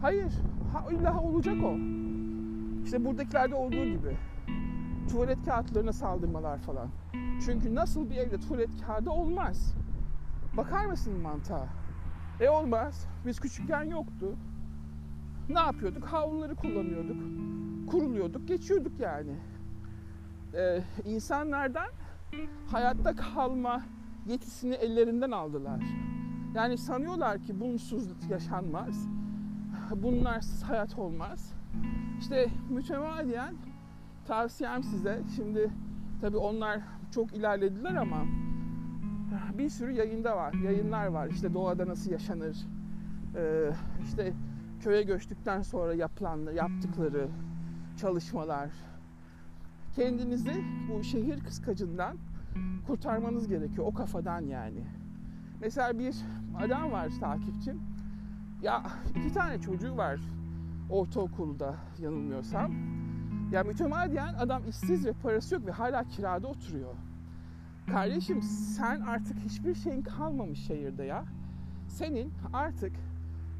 Hayır. 0.00 0.32
Ha, 0.72 0.84
illa 0.90 1.20
olacak 1.20 1.56
o. 1.64 1.76
İşte 2.84 3.04
buradakilerde 3.04 3.54
olduğu 3.54 3.84
gibi. 3.84 4.16
Tuvalet 5.10 5.44
kağıtlarına 5.44 5.92
saldırmalar 5.92 6.58
falan. 6.58 6.88
Çünkü 7.46 7.74
nasıl 7.74 8.10
bir 8.10 8.16
evde 8.16 8.40
tuvalet 8.40 8.70
kağıdı 8.87 9.10
olmaz. 9.10 9.74
Bakar 10.56 10.87
mısın 10.87 11.20
mantığa? 11.20 11.68
E 12.40 12.48
olmaz. 12.48 13.06
Biz 13.26 13.40
küçükken 13.40 13.84
yoktu. 13.84 14.37
Ne 15.48 15.60
yapıyorduk? 15.60 16.04
Havluları 16.04 16.54
kullanıyorduk. 16.54 17.16
Kuruluyorduk, 17.86 18.48
geçiyorduk 18.48 19.00
yani. 19.00 19.36
Ee, 20.54 20.80
insanlardan 21.04 21.88
hayatta 22.70 23.16
kalma 23.16 23.82
yetisini 24.26 24.74
ellerinden 24.74 25.30
aldılar. 25.30 25.80
Yani 26.54 26.78
sanıyorlar 26.78 27.38
ki 27.42 27.60
bunsuz 27.60 28.08
yaşanmaz. 28.30 29.08
Bunlarsız 29.96 30.62
hayat 30.62 30.98
olmaz. 30.98 31.52
İşte 32.20 32.48
mütemadiyen 32.70 33.54
tavsiyem 34.26 34.82
size 34.82 35.22
şimdi 35.36 35.70
tabi 36.20 36.36
onlar 36.36 36.80
çok 37.14 37.32
ilerlediler 37.34 37.94
ama 37.94 38.24
bir 39.58 39.68
sürü 39.68 39.92
yayında 39.92 40.36
var. 40.36 40.52
Yayınlar 40.52 41.06
var. 41.06 41.28
İşte 41.28 41.54
doğada 41.54 41.86
nasıl 41.86 42.10
yaşanır. 42.10 42.56
Ee, 43.36 43.70
işte 44.04 44.32
köye 44.80 45.02
göçtükten 45.02 45.62
sonra 45.62 45.94
yapılan, 45.94 46.52
yaptıkları 46.54 47.28
çalışmalar. 47.96 48.70
Kendinizi 49.96 50.64
bu 50.88 51.04
şehir 51.04 51.40
kıskacından 51.40 52.16
kurtarmanız 52.87 53.48
gerekiyor. 53.48 53.87
O 53.87 53.94
kafadan 53.94 54.40
yani. 54.40 54.85
Mesela 55.61 55.98
bir 55.98 56.16
adam 56.59 56.92
var 56.92 57.09
takipçim. 57.20 57.80
Ya 58.62 58.83
iki 59.16 59.33
tane 59.35 59.61
çocuğu 59.61 59.96
var 59.96 60.20
ortaokulda 60.90 61.74
yanılmıyorsam. 61.98 62.72
Ya 63.52 63.64
mütemadiyen 63.64 64.35
adam 64.35 64.62
işsiz 64.68 65.07
ve 65.07 65.12
parası 65.12 65.54
yok 65.54 65.66
ve 65.66 65.70
hala 65.70 66.04
kirada 66.04 66.48
oturuyor. 66.48 66.94
Kardeşim 67.90 68.42
sen 68.42 69.00
artık 69.00 69.38
hiçbir 69.38 69.74
şeyin 69.74 70.02
kalmamış 70.02 70.66
şehirde 70.66 71.04
ya. 71.04 71.24
Senin 71.88 72.33
artık 72.52 72.92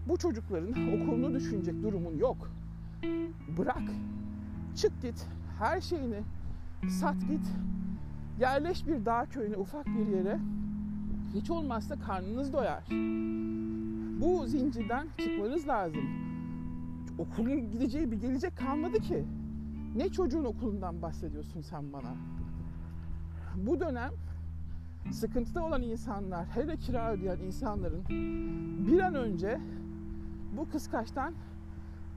bu 0.09 0.17
çocukların 0.17 0.73
okulunu 0.73 1.35
düşünecek 1.35 1.83
durumun 1.83 2.17
yok. 2.17 2.51
Bırak. 3.59 3.83
Çık 4.77 5.03
git. 5.03 5.27
Her 5.59 5.81
şeyini 5.81 6.23
sat 6.89 7.21
git. 7.29 7.47
Yerleş 8.41 8.87
bir 8.87 9.05
dağ 9.05 9.27
köyüne 9.27 9.57
ufak 9.57 9.87
bir 9.87 10.07
yere. 10.07 10.39
Hiç 11.35 11.51
olmazsa 11.51 11.99
karnınız 11.99 12.53
doyar. 12.53 12.85
Bu 14.21 14.47
zincirden 14.47 15.09
çıkmanız 15.19 15.69
lazım. 15.69 16.05
Okulun 17.19 17.71
gideceği 17.71 18.11
bir 18.11 18.17
gelecek 18.17 18.57
kalmadı 18.57 19.01
ki. 19.01 19.25
Ne 19.97 20.09
çocuğun 20.09 20.45
okulundan 20.45 21.03
bahsediyorsun 21.03 21.61
sen 21.61 21.93
bana? 21.93 22.15
Bu 23.57 23.81
dönem 23.81 24.11
sıkıntıda 25.13 25.65
olan 25.65 25.83
insanlar, 25.83 26.47
hele 26.47 26.77
kira 26.77 27.13
ödeyen 27.13 27.39
insanların 27.39 28.05
bir 28.87 29.01
an 29.01 29.15
önce 29.15 29.61
bu 30.57 30.69
kıskaçtan 30.69 31.35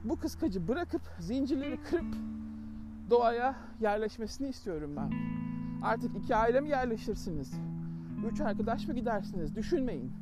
bu 0.04 0.16
kıskacı 0.16 0.68
bırakıp 0.68 1.02
zincirleri 1.18 1.82
kırıp 1.82 2.14
doğaya 3.10 3.54
yerleşmesini 3.80 4.48
istiyorum 4.48 4.96
ben. 4.96 5.12
Artık 5.82 6.16
iki 6.16 6.36
aile 6.36 6.60
mi 6.60 6.68
yerleşirsiniz? 6.68 7.60
Üç 8.32 8.40
arkadaş 8.40 8.88
mı 8.88 8.94
gidersiniz? 8.94 9.56
Düşünmeyin. 9.56 10.12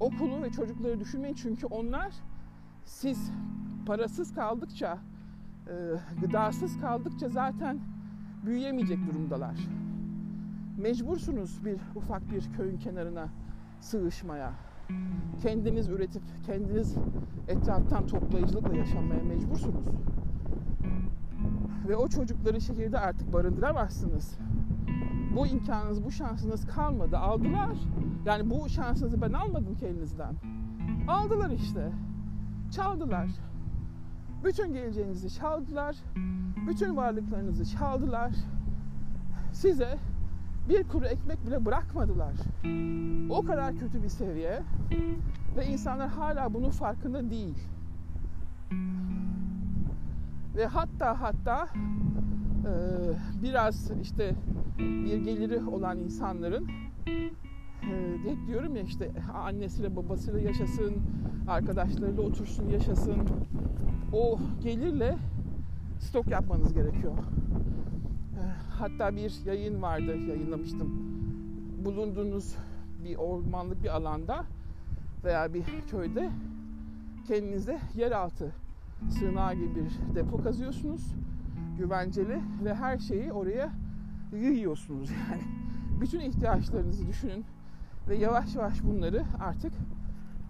Okulu 0.00 0.42
ve 0.42 0.50
çocukları 0.50 1.00
düşünmeyin 1.00 1.34
çünkü 1.34 1.66
onlar 1.66 2.12
siz 2.84 3.30
parasız 3.86 4.34
kaldıkça, 4.34 4.98
gıdasız 6.20 6.80
kaldıkça 6.80 7.28
zaten 7.28 7.78
büyüyemeyecek 8.46 8.98
durumdalar. 9.06 9.56
Mecbursunuz 10.78 11.64
bir 11.64 11.80
ufak 11.94 12.30
bir 12.30 12.52
köyün 12.56 12.78
kenarına 12.78 13.28
sığışmaya. 13.80 14.52
Kendiniz 15.42 15.88
üretip 15.88 16.22
kendiniz 16.46 16.94
etraftan 17.48 18.06
toplayıcılıkla 18.06 18.76
yaşamaya 18.76 19.22
mecbursunuz. 19.22 19.86
Ve 21.88 21.96
o 21.96 22.08
çocukları 22.08 22.60
şehirde 22.60 22.98
artık 22.98 23.32
barındıramazsınız. 23.32 24.38
Bu 25.36 25.46
imkanınız, 25.46 26.04
bu 26.04 26.10
şansınız 26.10 26.66
kalmadı. 26.66 27.18
Aldılar. 27.18 27.76
Yani 28.24 28.50
bu 28.50 28.68
şansınızı 28.68 29.22
ben 29.22 29.32
almadım 29.32 29.74
ki 29.74 29.86
elinizden. 29.86 30.34
Aldılar 31.08 31.50
işte. 31.50 31.92
Çaldılar. 32.70 33.28
Bütün 34.44 34.72
geleceğinizi 34.72 35.34
çaldılar. 35.34 35.96
Bütün 36.68 36.96
varlıklarınızı 36.96 37.64
çaldılar. 37.64 38.32
Size 39.52 39.98
bir 40.68 40.84
kuru 40.84 41.04
ekmek 41.04 41.46
bile 41.46 41.64
bırakmadılar. 41.64 42.34
O 43.30 43.42
kadar 43.42 43.76
kötü 43.76 44.02
bir 44.02 44.08
seviye 44.08 44.62
ve 45.56 45.66
insanlar 45.66 46.08
hala 46.08 46.54
bunun 46.54 46.70
farkında 46.70 47.30
değil. 47.30 47.58
Ve 50.56 50.66
hatta 50.66 51.20
hatta 51.20 51.68
e, 52.66 52.72
biraz 53.42 53.90
işte 54.02 54.34
bir 54.78 55.16
geliri 55.16 55.64
olan 55.64 55.98
insanların 55.98 56.68
e, 57.06 58.30
hep 58.30 58.46
diyorum 58.46 58.76
ya 58.76 58.82
işte 58.82 59.10
annesiyle 59.34 59.96
babasıyla 59.96 60.40
yaşasın, 60.40 60.96
arkadaşlarıyla 61.48 62.22
otursun 62.22 62.68
yaşasın. 62.68 63.16
O 64.12 64.38
gelirle 64.62 65.16
stok 66.00 66.26
yapmanız 66.26 66.74
gerekiyor. 66.74 67.12
E, 67.12 68.42
hatta 68.78 69.16
bir 69.16 69.44
yayın 69.46 69.82
vardı, 69.82 70.16
yayınlamıştım. 70.16 70.88
Bulunduğunuz 71.84 72.56
bir 73.04 73.16
ormanlık 73.16 73.82
bir 73.82 73.96
alanda 73.96 74.44
veya 75.24 75.54
bir 75.54 75.64
köyde 75.90 76.30
kendinize 77.28 77.80
yeraltı 77.94 78.52
sığınağı 79.08 79.54
gibi 79.54 79.74
bir 79.74 80.14
depo 80.14 80.42
kazıyorsunuz. 80.42 81.14
Güvenceli 81.78 82.40
ve 82.64 82.74
her 82.74 82.98
şeyi 82.98 83.32
oraya 83.32 83.72
yığıyorsunuz 84.32 85.10
yani. 85.10 85.42
Bütün 86.00 86.20
ihtiyaçlarınızı 86.20 87.08
düşünün 87.08 87.44
ve 88.08 88.16
yavaş 88.16 88.54
yavaş 88.54 88.84
bunları 88.84 89.24
artık 89.40 89.72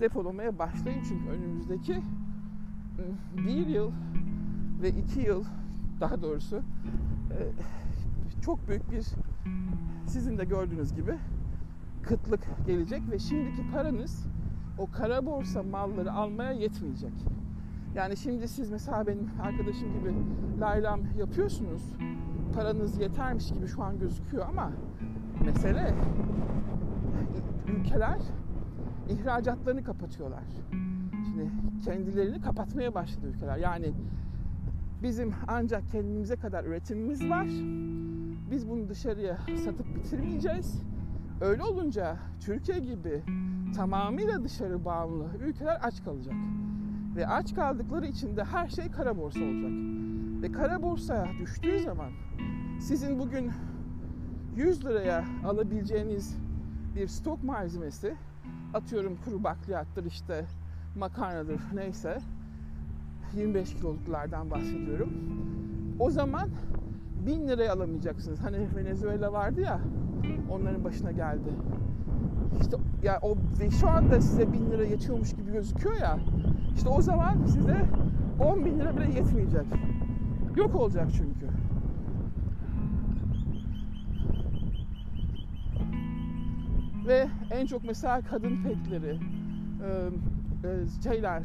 depolamaya 0.01 0.59
başlayın. 0.59 1.03
Çünkü 1.09 1.29
önümüzdeki 1.29 1.95
ıı, 1.95 3.47
bir 3.47 3.67
yıl 3.67 3.91
ve 4.83 4.89
iki 4.91 5.21
yıl 5.21 5.45
daha 6.01 6.23
doğrusu 6.23 6.63
çok 8.43 8.69
büyük 8.69 8.91
bir 8.91 9.07
sizin 10.07 10.39
de 10.39 10.45
gördüğünüz 10.45 10.95
gibi 10.95 11.15
kıtlık 12.03 12.41
gelecek 12.67 13.11
ve 13.11 13.19
şimdiki 13.19 13.71
paranız 13.73 14.27
o 14.79 14.91
kara 14.91 15.27
borsa 15.27 15.63
malları 15.63 16.13
almaya 16.13 16.53
yetmeyecek. 16.53 17.13
Yani 17.97 18.17
şimdi 18.17 18.49
siz 18.49 18.71
mesela 18.71 19.07
benim 19.07 19.31
arkadaşım 19.43 19.93
gibi 19.99 20.15
laylam 20.61 21.01
yapıyorsunuz. 21.19 21.83
Paranız 22.55 23.01
yetermiş 23.01 23.53
gibi 23.53 23.67
şu 23.67 23.83
an 23.83 23.99
gözüküyor 23.99 24.47
ama 24.49 24.73
mesele 25.45 25.95
ülkeler 27.69 28.19
ihracatlarını 29.09 29.85
kapatıyorlar. 29.85 30.45
Şimdi 31.13 31.51
kendilerini 31.85 32.41
kapatmaya 32.41 32.95
başladı 32.95 33.27
ülkeler. 33.27 33.57
Yani 33.57 33.93
bizim 35.03 35.35
ancak 35.49 35.89
kendimize 35.93 36.37
kadar 36.37 36.65
üretimimiz 36.65 37.31
var. 37.31 37.47
Biz 38.51 38.69
bunu 38.69 38.89
dışarıya 38.89 39.39
satıp 39.65 39.97
bitirmeyeceğiz. 39.97 40.83
Öyle 41.41 41.63
olunca 41.63 42.17
Türkiye 42.41 42.79
gibi 42.79 43.23
tamamıyla 43.77 44.45
dışarı 44.45 44.85
bağımlı 44.85 45.27
ülkeler 45.47 45.79
aç 45.83 46.05
kalacak. 46.05 46.35
Ve 47.17 47.27
aç 47.27 47.55
kaldıkları 47.55 48.07
için 48.07 48.37
de 48.37 48.45
her 48.45 48.69
şey 48.69 48.91
kara 48.91 49.17
borsa 49.17 49.41
olacak. 49.41 49.71
Ve 50.43 50.53
kara 50.53 50.83
borsaya 50.83 51.27
düştüğü 51.41 51.81
zaman 51.81 52.11
sizin 52.81 53.19
bugün 53.19 53.51
100 54.57 54.85
liraya 54.85 55.25
alabileceğiniz 55.47 56.37
bir 56.97 57.09
stok 57.09 57.45
malzemesi 57.45 58.15
atıyorum 58.75 59.19
kuru 59.25 59.45
bakliyattır 59.45 60.05
işte 60.05 60.45
makarnadır 60.97 61.61
neyse 61.75 62.19
25 63.37 63.75
kiloluklardan 63.75 64.51
bahsediyorum. 64.51 65.13
O 65.99 66.11
zaman 66.11 66.49
1000 67.27 67.49
liraya 67.49 67.73
alamayacaksınız. 67.73 68.41
Hani 68.41 68.69
Venezuela 68.77 69.33
vardı 69.33 69.61
ya 69.61 69.81
onların 70.51 70.85
başına 70.85 71.13
geldi. 71.13 71.51
İşte 72.61 72.77
ya 73.03 73.19
o 73.23 73.37
ve 73.61 73.71
şu 73.71 73.89
anda 73.89 74.21
size 74.21 74.53
1000 74.53 74.71
lira 74.71 74.85
yetiyormuş 74.85 75.33
gibi 75.33 75.53
gözüküyor 75.53 75.97
ya. 75.97 76.19
İşte 76.77 76.89
o 76.89 77.03
zaman 77.03 77.47
size 77.47 77.87
10 78.41 78.65
bin 78.65 78.79
lira 78.79 78.97
bile 78.97 79.05
yetmeyecek. 79.05 79.67
Yok 80.57 80.75
olacak 80.75 81.09
çünkü. 81.17 81.47
Ve 87.07 87.29
en 87.51 87.67
çok 87.67 87.85
mesela 87.85 88.21
kadın 88.21 88.63
petleri, 88.63 89.19
şeyler, 91.03 91.43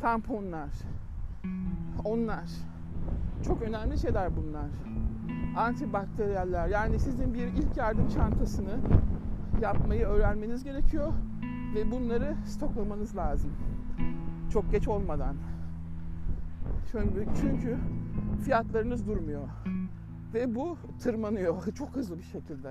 tamponlar, 0.00 0.70
onlar. 2.04 2.50
Çok 3.46 3.62
önemli 3.62 3.98
şeyler 3.98 4.36
bunlar. 4.36 4.68
Antibakteriyeller. 5.56 6.68
Yani 6.68 6.98
sizin 6.98 7.34
bir 7.34 7.46
ilk 7.46 7.76
yardım 7.76 8.08
çantasını 8.08 8.78
yapmayı 9.62 10.06
öğrenmeniz 10.06 10.64
gerekiyor 10.64 11.12
ve 11.74 11.90
bunları 11.90 12.36
stoklamanız 12.46 13.16
lazım. 13.16 13.50
Çok 14.52 14.70
geç 14.70 14.88
olmadan. 14.88 15.36
Çünkü, 16.92 17.26
çünkü 17.40 17.78
fiyatlarınız 18.44 19.06
durmuyor. 19.06 19.48
Ve 20.34 20.54
bu 20.54 20.78
tırmanıyor 21.00 21.72
çok 21.74 21.96
hızlı 21.96 22.18
bir 22.18 22.22
şekilde. 22.22 22.70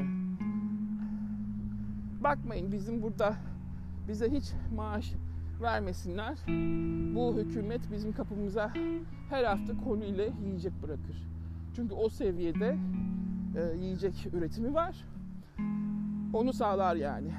Bakmayın 2.23 2.71
bizim 2.71 3.01
burada 3.01 3.35
bize 4.07 4.31
hiç 4.31 4.53
maaş 4.75 5.13
vermesinler. 5.61 6.37
Bu 7.15 7.37
hükümet 7.37 7.91
bizim 7.91 8.11
kapımıza 8.11 8.73
her 9.29 9.43
hafta 9.43 9.73
ile 10.05 10.29
yiyecek 10.45 10.83
bırakır. 10.83 11.27
Çünkü 11.75 11.93
o 11.93 12.09
seviyede 12.09 12.77
e, 13.55 13.77
yiyecek 13.77 14.27
üretimi 14.33 14.73
var. 14.73 15.05
Onu 16.33 16.53
sağlar 16.53 16.95
yani. 16.95 17.31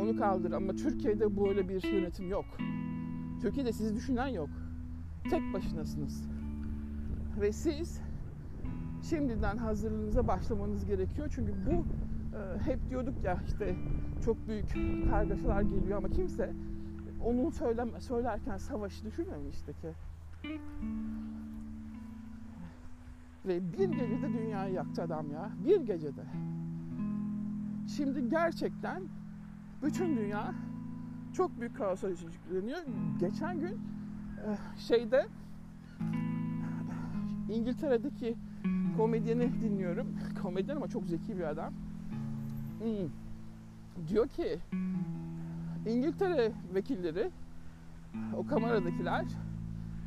Onu 0.00 0.16
kaldır 0.16 0.52
ama 0.52 0.72
Türkiye'de 0.72 1.36
böyle 1.36 1.68
bir 1.68 1.92
yönetim 1.92 2.28
yok. 2.28 2.44
Türkiye'de 3.42 3.72
sizi 3.72 3.94
düşünen 3.94 4.28
yok. 4.28 4.48
Tek 5.30 5.42
başınasınız. 5.54 6.28
Ve 7.40 7.52
siz 7.52 8.00
şimdiden 9.02 9.56
hazırlığınıza 9.56 10.28
başlamanız 10.28 10.86
gerekiyor. 10.86 11.28
Çünkü 11.34 11.52
bu 11.66 11.70
e, 12.36 12.60
hep 12.64 12.90
diyorduk 12.90 13.24
ya 13.24 13.42
işte 13.46 13.76
çok 14.24 14.48
büyük 14.48 14.74
kargaşalar 15.10 15.62
geliyor 15.62 15.98
ama 15.98 16.08
kimse 16.08 16.52
onu 17.24 17.50
söyleme, 17.50 18.00
söylerken 18.00 18.56
savaşı 18.56 19.04
düşünmemişti 19.04 19.72
ki. 19.72 19.92
Ve 23.46 23.72
bir 23.72 23.88
gecede 23.88 24.32
dünyayı 24.32 24.74
yaktı 24.74 25.02
adam 25.02 25.30
ya. 25.30 25.50
Bir 25.64 25.80
gecede. 25.80 26.22
Şimdi 27.96 28.28
gerçekten 28.28 29.02
bütün 29.82 30.16
dünya 30.16 30.54
çok 31.32 31.60
büyük 31.60 31.76
kaosa 31.76 32.08
yükleniyor. 32.08 32.78
Geçen 33.20 33.60
gün 33.60 33.78
eh, 34.46 34.78
şeyde 34.78 35.26
İngiltere'deki 37.50 38.36
komedyeni 38.96 39.62
dinliyorum. 39.62 40.06
Komedyen 40.42 40.76
ama 40.76 40.88
çok 40.88 41.06
zeki 41.06 41.38
bir 41.38 41.42
adam. 41.42 41.72
Hmm. 42.78 43.08
Diyor 44.08 44.28
ki 44.28 44.58
İngiltere 45.86 46.52
vekilleri 46.74 47.30
o 48.36 48.46
kameradakiler 48.46 49.24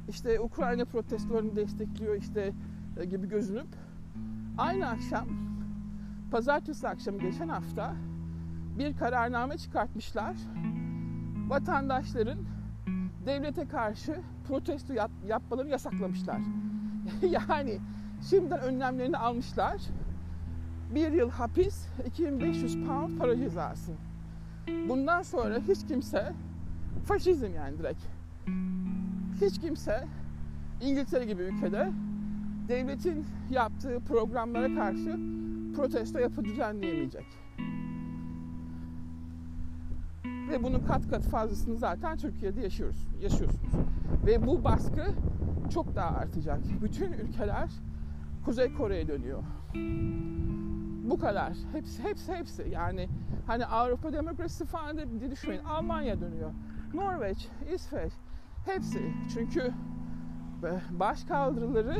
işte 0.10 0.40
Ukrayna 0.40 0.86
protestolarını 0.86 1.56
destekliyor 1.56 2.16
işte 2.16 2.54
e, 3.00 3.06
gibi 3.06 3.30
gözünüp 3.30 3.68
aynı 4.58 4.88
akşam 4.88 5.28
pazartesi 6.32 6.88
akşamı 6.88 7.20
geçen 7.20 7.50
hafta 7.50 7.96
bir 8.78 8.98
kararname 8.98 9.58
çıkartmışlar. 9.58 10.36
Vatandaşların 11.48 12.40
devlete 13.26 13.68
karşı 13.68 14.20
protesto 14.48 14.94
yap, 14.94 15.12
yapmalarını 15.28 15.72
yasaklamışlar. 15.72 16.40
yani 17.22 17.80
şimdiden 18.30 18.60
önlemlerini 18.60 19.18
almışlar. 19.18 19.82
Bir 20.96 21.12
yıl 21.12 21.30
hapis, 21.30 21.88
2500 22.06 22.86
pound 22.86 23.18
para 23.18 23.38
cezası. 23.38 23.92
Bundan 24.90 25.22
sonra 25.22 25.60
hiç 25.68 25.88
kimse 25.88 26.34
faşizm 27.06 27.54
yani 27.56 27.78
direkt. 27.78 28.02
Hiç 29.42 29.62
kimse 29.62 30.08
İngiltere 30.82 31.26
gibi 31.26 31.42
ülkede 31.42 31.92
devletin 32.68 33.26
yaptığı 33.50 34.00
programlara 34.00 34.76
karşı 34.76 35.20
protesto 35.76 36.20
yapı 36.20 36.46
düzenleyemeyecek. 36.46 37.43
Ve 40.54 40.64
bunun 40.64 40.80
kat 40.80 41.10
kat 41.10 41.24
fazlasını 41.24 41.78
zaten 41.78 42.18
Türkiye'de 42.18 42.62
yaşıyoruz, 42.62 43.08
yaşıyorsunuz. 43.22 43.74
Ve 44.26 44.48
bu 44.48 44.64
baskı 44.64 45.04
çok 45.74 45.96
daha 45.96 46.10
artacak. 46.10 46.60
Bütün 46.82 47.14
ülkeler 47.14 47.70
Kuzey 48.46 48.74
Kore'ye 48.74 49.08
dönüyor. 49.08 49.44
Bu 51.10 51.20
kadar. 51.20 51.54
Hepsi 51.72 52.04
hepsi 52.04 52.34
hepsi. 52.34 52.70
Yani 52.70 53.10
hani 53.48 53.66
Avrupa 53.66 54.14
demokrasi 54.14 54.66
falan 54.66 54.98
diye 55.20 55.32
düşünmeyin. 55.32 55.64
Almanya 55.64 56.22
dönüyor. 56.22 56.52
Norveç, 56.94 57.50
İsveç 57.74 58.14
hepsi. 58.66 59.14
Çünkü 59.34 59.74
baş 60.92 61.24
kaldırıları 61.24 61.98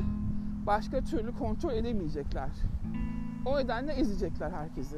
başka 0.66 1.02
türlü 1.02 1.38
kontrol 1.38 1.74
edemeyecekler. 1.74 2.52
O 3.46 3.58
nedenle 3.58 3.94
ezecekler 3.94 4.52
herkesi. 4.52 4.98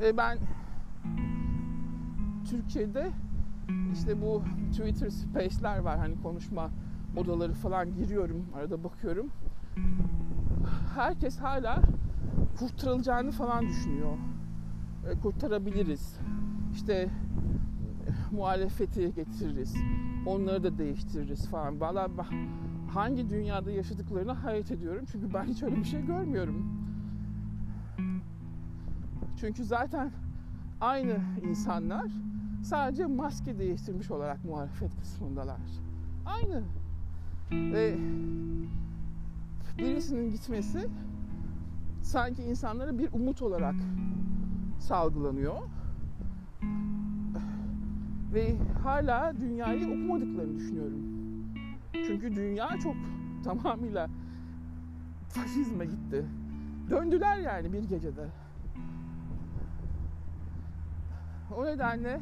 Ve 0.00 0.16
ben 0.16 0.38
Türkiye'de 2.50 3.10
işte 3.92 4.22
bu 4.22 4.42
Twitter 4.70 5.10
Space'ler 5.10 5.78
var 5.78 5.98
hani 5.98 6.22
konuşma 6.22 6.70
odaları 7.16 7.52
falan 7.52 7.94
giriyorum 7.94 8.46
arada 8.56 8.84
bakıyorum. 8.84 9.30
Herkes 10.94 11.38
hala 11.38 11.82
kurtarılacağını 12.58 13.30
falan 13.30 13.68
düşünüyor. 13.68 14.16
E, 15.10 15.20
kurtarabiliriz. 15.20 16.16
İşte 16.72 17.10
muhalefeti 18.32 19.14
getiririz. 19.14 19.76
Onları 20.26 20.62
da 20.62 20.78
değiştiririz 20.78 21.48
falan. 21.48 21.80
Valla 21.80 22.08
hangi 22.94 23.30
dünyada 23.30 23.70
yaşadıklarını 23.70 24.32
hayret 24.32 24.70
ediyorum. 24.70 25.04
Çünkü 25.12 25.34
ben 25.34 25.44
hiç 25.44 25.62
öyle 25.62 25.76
bir 25.76 25.84
şey 25.84 26.06
görmüyorum. 26.06 26.87
Çünkü 29.40 29.64
zaten 29.64 30.10
aynı 30.80 31.16
insanlar 31.42 32.06
sadece 32.62 33.06
maske 33.06 33.58
değiştirmiş 33.58 34.10
olarak 34.10 34.44
muhalefet 34.44 34.96
kısmındalar. 35.00 35.60
Aynı. 36.26 36.62
Ve 37.52 37.98
birisinin 39.78 40.30
gitmesi 40.30 40.88
sanki 42.02 42.42
insanlara 42.42 42.98
bir 42.98 43.12
umut 43.12 43.42
olarak 43.42 43.74
salgılanıyor. 44.78 45.62
Ve 48.34 48.56
hala 48.82 49.36
dünyayı 49.40 49.86
okumadıklarını 49.86 50.56
düşünüyorum. 50.56 51.02
Çünkü 51.92 52.36
dünya 52.36 52.68
çok 52.82 52.94
tamamıyla 53.44 54.08
faşizme 55.28 55.84
gitti. 55.84 56.26
Döndüler 56.90 57.38
yani 57.38 57.72
bir 57.72 57.84
gecede. 57.84 58.28
O 61.56 61.64
nedenle 61.64 62.20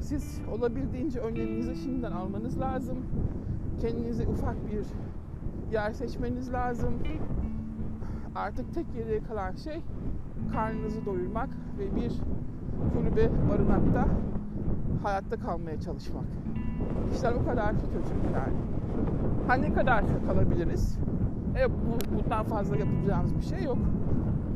siz 0.00 0.40
olabildiğince 0.52 1.20
önleminizi 1.20 1.76
şimdiden 1.76 2.12
almanız 2.12 2.60
lazım. 2.60 2.98
Kendinize 3.80 4.26
ufak 4.26 4.56
bir 4.66 4.84
yer 5.72 5.92
seçmeniz 5.92 6.52
lazım. 6.52 6.94
Artık 8.34 8.74
tek 8.74 8.94
geriye 8.94 9.22
kalan 9.22 9.52
şey 9.52 9.82
karnınızı 10.52 11.06
doyurmak 11.06 11.48
ve 11.78 11.96
bir 11.96 12.12
kulübe 12.92 13.30
barınakta 13.50 14.08
hayatta 15.02 15.36
kalmaya 15.36 15.80
çalışmak. 15.80 16.24
İşler 17.14 17.32
o 17.32 17.44
kadar 17.44 17.70
kötü 17.70 18.34
yani. 18.34 18.56
Ha 19.48 19.54
ne 19.54 19.72
kadar 19.72 20.04
kalabiliriz? 20.26 20.98
E, 21.60 21.70
bu, 21.70 22.18
bundan 22.18 22.44
fazla 22.44 22.76
yapacağımız 22.76 23.36
bir 23.36 23.42
şey 23.42 23.62
yok. 23.62 23.78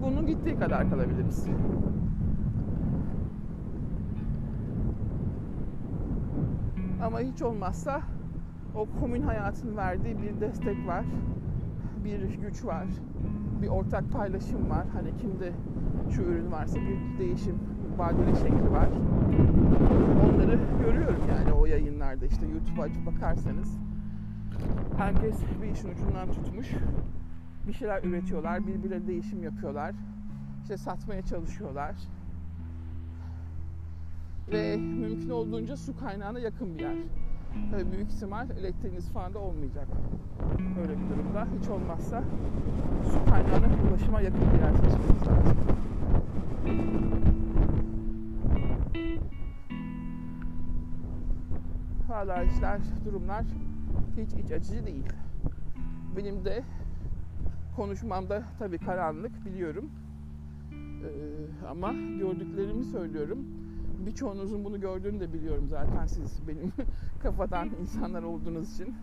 Bunun 0.02 0.26
gittiği 0.26 0.56
kadar 0.56 0.90
kalabiliriz. 0.90 1.46
Ama 7.02 7.20
hiç 7.20 7.42
olmazsa 7.42 8.02
o 8.74 8.86
komün 9.00 9.22
hayatın 9.22 9.76
verdiği 9.76 10.22
bir 10.22 10.40
destek 10.40 10.86
var. 10.86 11.04
Bir 12.04 12.20
güç 12.20 12.64
var. 12.64 12.86
Bir 13.62 13.68
ortak 13.68 14.12
paylaşım 14.12 14.70
var. 14.70 14.86
Hani 14.92 15.16
kimde 15.16 15.52
şu 16.10 16.22
ürün 16.22 16.52
varsa 16.52 16.80
bir 16.80 17.18
değişim 17.18 17.58
vadeli 17.96 18.36
şekli 18.36 18.70
var. 18.72 18.88
Onları 20.24 20.58
görüyorum 20.84 21.20
yani 21.30 21.52
o 21.52 21.66
yayınlarda 21.66 22.26
işte 22.26 22.46
YouTube'a 22.46 22.84
açıp 22.84 23.06
bakarsanız 23.06 23.78
herkes 24.96 25.40
bir 25.62 25.70
işin 25.70 25.88
ucundan 25.88 26.32
tutmuş. 26.32 26.70
Bir 27.68 27.72
şeyler 27.72 28.04
üretiyorlar, 28.04 28.66
birbirleri 28.66 29.06
değişim 29.06 29.42
yapıyorlar. 29.42 29.94
İşte 30.62 30.76
satmaya 30.76 31.22
çalışıyorlar. 31.22 31.94
Ve 34.52 34.76
mümkün 34.76 35.30
olduğunca 35.30 35.76
su 35.76 35.96
kaynağına 35.96 36.38
yakın 36.38 36.74
bir 36.74 36.80
yer. 36.80 36.96
Tabii 37.70 37.92
büyük 37.92 38.12
ihtimal 38.12 38.50
elektriğiniz 38.50 39.08
falan 39.08 39.34
da 39.34 39.38
olmayacak. 39.38 39.88
Öyle 40.80 40.92
bir 40.92 41.10
durumda. 41.10 41.46
Hiç 41.60 41.68
olmazsa 41.68 42.24
su 43.12 43.30
kaynağına 43.30 43.66
ulaşıma 43.90 44.20
yakın 44.20 44.40
bir 44.40 44.58
yer 44.58 44.72
seçmeniz 44.72 45.26
lazım. 45.28 45.56
Hala 52.08 52.42
işler, 52.42 52.80
durumlar 53.04 53.44
hiç 54.16 54.44
iç 54.44 54.52
açıcı 54.52 54.86
değil. 54.86 55.06
Benim 56.16 56.44
de 56.44 56.62
konuşmamda 57.76 58.42
tabii 58.58 58.78
karanlık 58.78 59.44
biliyorum. 59.46 59.90
Ee, 60.72 61.66
ama 61.68 61.92
gördüklerimi 61.92 62.84
söylüyorum. 62.84 63.61
Birçoğunuzun 64.06 64.64
bunu 64.64 64.80
gördüğünü 64.80 65.20
de 65.20 65.32
biliyorum 65.32 65.66
zaten 65.68 66.06
siz 66.06 66.48
benim 66.48 66.72
kafadan 67.22 67.70
insanlar 67.80 68.22
olduğunuz 68.22 68.72
için. 68.74 68.94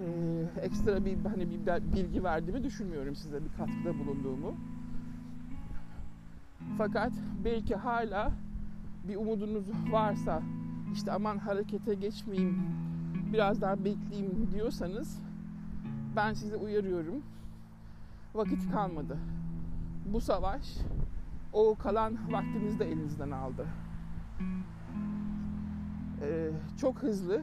Ee, 0.00 0.60
ekstra 0.62 1.04
bir 1.04 1.16
hani 1.24 1.50
bir 1.50 1.92
bilgi 1.96 2.24
verdiğimi 2.24 2.64
düşünmüyorum 2.64 3.14
size 3.14 3.44
bir 3.44 3.48
katkıda 3.56 3.98
bulunduğumu. 3.98 4.54
Fakat 6.78 7.12
belki 7.44 7.74
hala 7.74 8.32
bir 9.08 9.16
umudunuz 9.16 9.64
varsa 9.90 10.42
işte 10.94 11.12
aman 11.12 11.38
harekete 11.38 11.94
geçmeyeyim 11.94 12.62
biraz 13.32 13.60
daha 13.60 13.84
bekleyeyim 13.84 14.48
diyorsanız 14.54 15.18
ben 16.16 16.32
size 16.32 16.56
uyarıyorum. 16.56 17.22
Vakit 18.34 18.72
kalmadı. 18.72 19.18
Bu 20.04 20.20
savaş 20.20 20.78
o 21.52 21.74
kalan 21.74 22.32
vaktinizi 22.32 22.78
de 22.78 22.84
elinizden 22.84 23.30
aldı. 23.30 23.66
Ee, 26.22 26.50
çok 26.80 27.02
hızlı 27.02 27.42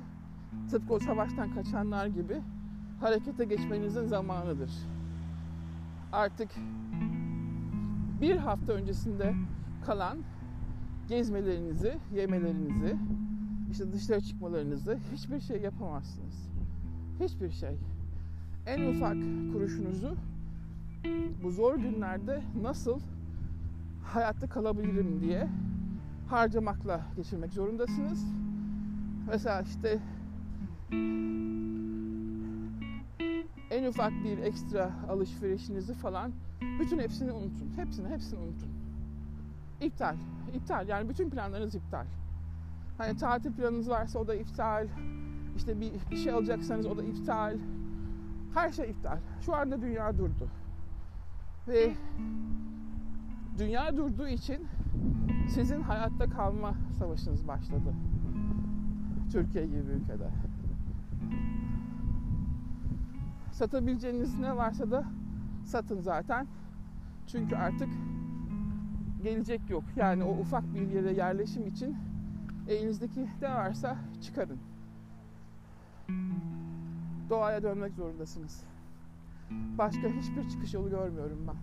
tıpkı 0.71 0.93
o 0.93 1.00
savaştan 1.00 1.54
kaçanlar 1.54 2.06
gibi 2.08 2.41
harekete 3.00 3.45
geçmenizin 3.45 4.06
zamanıdır. 4.06 4.71
Artık 6.12 6.50
bir 8.21 8.38
hafta 8.38 8.74
öncesinde 8.74 9.34
kalan 9.86 10.17
gezmelerinizi, 11.08 11.97
yemelerinizi, 12.15 12.97
işte 13.71 13.93
dışarı 13.93 14.21
çıkmalarınızı 14.21 15.00
hiçbir 15.13 15.39
şey 15.39 15.62
yapamazsınız. 15.62 16.50
Hiçbir 17.19 17.52
şey. 17.52 17.78
En 18.67 18.95
ufak 18.95 19.15
kuruşunuzu 19.54 20.15
bu 21.43 21.51
zor 21.51 21.75
günlerde 21.75 22.41
nasıl 22.61 22.99
hayatta 24.03 24.47
kalabilirim 24.47 25.21
diye 25.21 25.47
harcamakla 26.29 27.01
geçirmek 27.15 27.53
zorundasınız. 27.53 28.25
Mesela 29.27 29.61
işte 29.61 29.99
en 33.71 33.85
ufak 33.85 34.11
bir 34.11 34.37
ekstra 34.37 34.91
alışverişinizi 35.09 35.93
falan 35.93 36.31
bütün 36.79 36.99
hepsini 36.99 37.31
unutun. 37.31 37.71
Hepsini 37.75 38.07
hepsini 38.07 38.39
unutun. 38.39 38.69
İptal. 39.81 40.15
İptal. 40.53 40.87
Yani 40.87 41.09
bütün 41.09 41.29
planlarınız 41.29 41.75
iptal. 41.75 42.05
Hani 42.97 43.17
tatil 43.17 43.53
planınız 43.53 43.89
varsa 43.89 44.19
o 44.19 44.27
da 44.27 44.35
iptal. 44.35 44.87
İşte 45.57 45.81
bir, 45.81 45.91
bir 46.11 46.17
şey 46.17 46.33
alacaksanız 46.33 46.85
o 46.85 46.97
da 46.97 47.03
iptal. 47.03 47.57
Her 48.53 48.69
şey 48.69 48.89
iptal. 48.89 49.17
Şu 49.41 49.55
anda 49.55 49.81
dünya 49.81 50.17
durdu. 50.17 50.49
Ve 51.67 51.93
dünya 53.58 53.97
durduğu 53.97 54.28
için 54.28 54.67
sizin 55.50 55.82
hayatta 55.82 56.30
kalma 56.30 56.76
savaşınız 57.00 57.47
başladı. 57.47 57.93
Türkiye 59.32 59.65
gibi 59.65 59.88
bir 59.88 59.93
ülkede. 59.93 60.30
Satabileceğiniz 63.52 64.39
ne 64.39 64.58
varsa 64.58 64.91
da 64.91 65.06
satın 65.65 66.02
zaten. 66.02 66.47
Çünkü 67.28 67.56
artık 67.56 67.89
gelecek 69.24 69.69
yok. 69.69 69.84
Yani 69.95 70.24
o 70.24 70.32
ufak 70.32 70.74
bir 70.74 70.91
yere 70.91 71.13
yerleşim 71.13 71.67
için 71.67 71.97
Elinizdeki 72.67 73.30
ne 73.41 73.56
varsa 73.56 73.97
çıkarın. 74.21 74.60
Doğaya 77.30 77.63
dönmek 77.63 77.93
zorundasınız. 77.93 78.63
Başka 79.77 80.07
hiçbir 80.07 80.49
çıkış 80.49 80.73
yolu 80.73 80.89
görmüyorum 80.89 81.47
ben. 81.47 81.55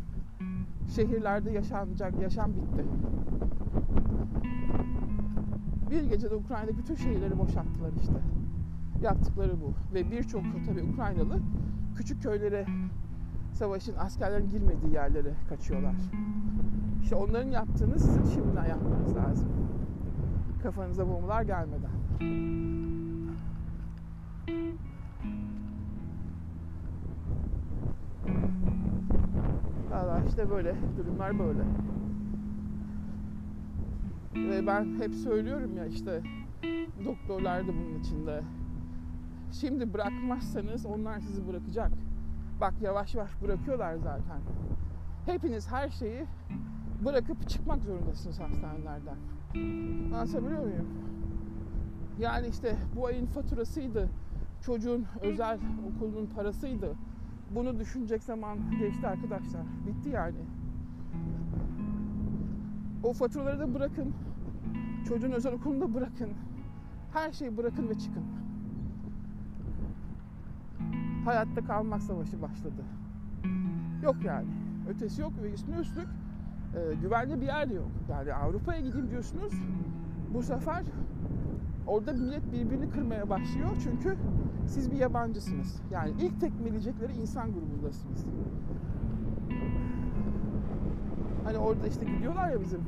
Şehirlerde 0.88 1.50
yaşanacak 1.50 2.20
yaşam 2.22 2.50
bitti. 2.52 2.84
Bir 5.90 6.02
gecede 6.02 6.34
Ukrayna'da 6.34 6.78
bütün 6.78 6.94
şehirleri 6.94 7.38
boşalttılar 7.38 7.92
işte. 8.00 8.20
Yaptıkları 9.02 9.52
bu. 9.60 9.94
Ve 9.94 10.10
birçok 10.10 10.42
tabii 10.66 10.82
Ukraynalı 10.82 11.38
küçük 11.96 12.22
köylere 12.22 12.66
savaşın 13.52 13.94
askerlerin 13.98 14.48
girmediği 14.48 14.92
yerlere 14.92 15.34
kaçıyorlar. 15.48 15.94
İşte 17.02 17.16
onların 17.16 17.50
yaptığını 17.50 17.98
sizin 17.98 18.24
şimdiden 18.24 18.66
yapmanız 18.66 19.16
lazım. 19.16 19.48
Kafanıza 20.62 21.08
bombalar 21.08 21.42
gelmeden. 21.42 21.90
Valla 29.90 30.22
işte 30.28 30.50
böyle 30.50 30.74
durumlar 30.96 31.38
böyle. 31.38 31.62
Ve 34.34 34.66
ben 34.66 35.00
hep 35.00 35.14
söylüyorum 35.14 35.76
ya 35.76 35.86
işte 35.86 36.22
doktorlar 37.04 37.62
da 37.62 37.68
bunun 37.68 38.00
içinde. 38.00 38.42
Şimdi 39.52 39.94
bırakmazsanız 39.94 40.86
onlar 40.86 41.20
sizi 41.20 41.48
bırakacak. 41.48 41.92
Bak 42.60 42.74
yavaş 42.82 43.14
yavaş 43.14 43.42
bırakıyorlar 43.42 43.96
zaten. 43.96 44.40
Hepiniz 45.26 45.72
her 45.72 45.88
şeyi 45.88 46.26
bırakıp 47.04 47.48
çıkmak 47.48 47.82
zorundasınız 47.82 48.40
hastanelerden. 48.40 49.16
Anlatabiliyor 50.14 50.62
muyum? 50.62 50.88
Yani 52.18 52.46
işte 52.46 52.76
bu 52.96 53.06
ayın 53.06 53.26
faturasıydı, 53.26 54.08
çocuğun 54.60 55.06
özel 55.22 55.58
okulunun 55.88 56.26
parasıydı. 56.26 56.94
Bunu 57.54 57.78
düşünecek 57.78 58.22
zaman 58.22 58.58
geçti 58.78 59.06
arkadaşlar. 59.06 59.62
Bitti 59.86 60.08
yani. 60.08 60.38
O 63.02 63.12
faturaları 63.12 63.60
da 63.60 63.74
bırakın. 63.74 64.14
Çocuğun 65.08 65.32
özel 65.32 65.52
okulunu 65.52 65.80
da 65.80 65.94
bırakın. 65.94 66.30
Her 67.12 67.32
şeyi 67.32 67.56
bırakın 67.56 67.88
ve 67.88 67.98
çıkın. 67.98 68.24
Hayatta 71.24 71.64
kalmak 71.64 72.02
savaşı 72.02 72.42
başladı. 72.42 72.84
Yok 74.02 74.16
yani. 74.24 74.48
Ötesi 74.88 75.20
yok 75.20 75.32
ve 75.42 75.52
üstüne 75.52 75.76
üstlük 75.76 76.08
e, 76.74 76.94
güvenli 76.94 77.40
bir 77.40 77.46
yer 77.46 77.70
de 77.70 77.74
yok. 77.74 77.90
Yani 78.10 78.34
Avrupa'ya 78.34 78.80
gideyim 78.80 79.10
diyorsunuz. 79.10 79.52
Bu 80.34 80.42
sefer 80.42 80.84
orada 81.86 82.12
millet 82.12 82.52
birbirini 82.52 82.90
kırmaya 82.90 83.30
başlıyor. 83.30 83.68
Çünkü 83.82 84.16
siz 84.68 84.90
bir 84.90 84.96
yabancısınız. 84.96 85.82
Yani 85.90 86.12
ilk 86.20 86.40
tekmeleyecekleri 86.40 87.12
insan 87.12 87.52
grubundasınız. 87.52 88.26
Hani 91.44 91.58
orada 91.58 91.86
işte 91.86 92.04
gidiyorlar 92.04 92.50
ya 92.50 92.60
bizim 92.60 92.80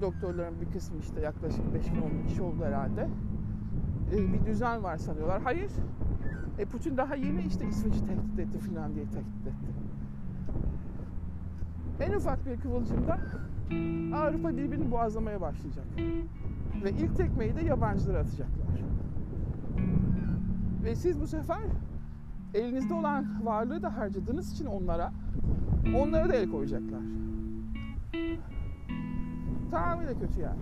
doktorların 0.00 0.60
bir 0.60 0.72
kısmı 0.72 0.98
işte 0.98 1.20
yaklaşık 1.20 1.74
5 1.74 1.92
bin 1.94 2.02
10 2.02 2.10
bin 2.10 2.26
kişi 2.26 2.42
oldu 2.42 2.64
herhalde. 2.64 3.08
Ee, 4.12 4.32
bir 4.32 4.46
düzen 4.46 4.82
var 4.82 4.96
sanıyorlar. 4.96 5.42
Hayır. 5.42 5.70
E 6.58 6.64
Putin 6.64 6.96
daha 6.96 7.14
yeni 7.14 7.42
işte 7.42 7.68
İsveç'i 7.68 8.06
tehdit 8.06 8.38
etti, 8.38 8.58
Finlandiya'yı 8.58 9.10
tehdit 9.10 9.46
etti. 9.46 9.72
En 12.00 12.12
ufak 12.12 12.46
bir 12.46 12.60
kıvılcımda 12.60 13.18
Avrupa 14.14 14.56
birbirini 14.56 14.90
boğazlamaya 14.90 15.40
başlayacak. 15.40 15.84
Ve 16.84 16.90
ilk 16.90 17.16
tekmeyi 17.16 17.56
de 17.56 17.64
yabancılara 17.64 18.18
atacaklar. 18.18 18.61
Ve 20.84 20.94
siz 20.94 21.20
bu 21.20 21.26
sefer 21.26 21.60
elinizde 22.54 22.94
olan 22.94 23.46
varlığı 23.46 23.82
da 23.82 23.96
harcadığınız 23.96 24.52
için 24.52 24.66
onlara, 24.66 25.12
onlara 25.96 26.28
da 26.28 26.34
el 26.34 26.50
koyacaklar. 26.50 27.00
Tamamıyla 29.70 30.18
kötü 30.18 30.40
yani. 30.40 30.58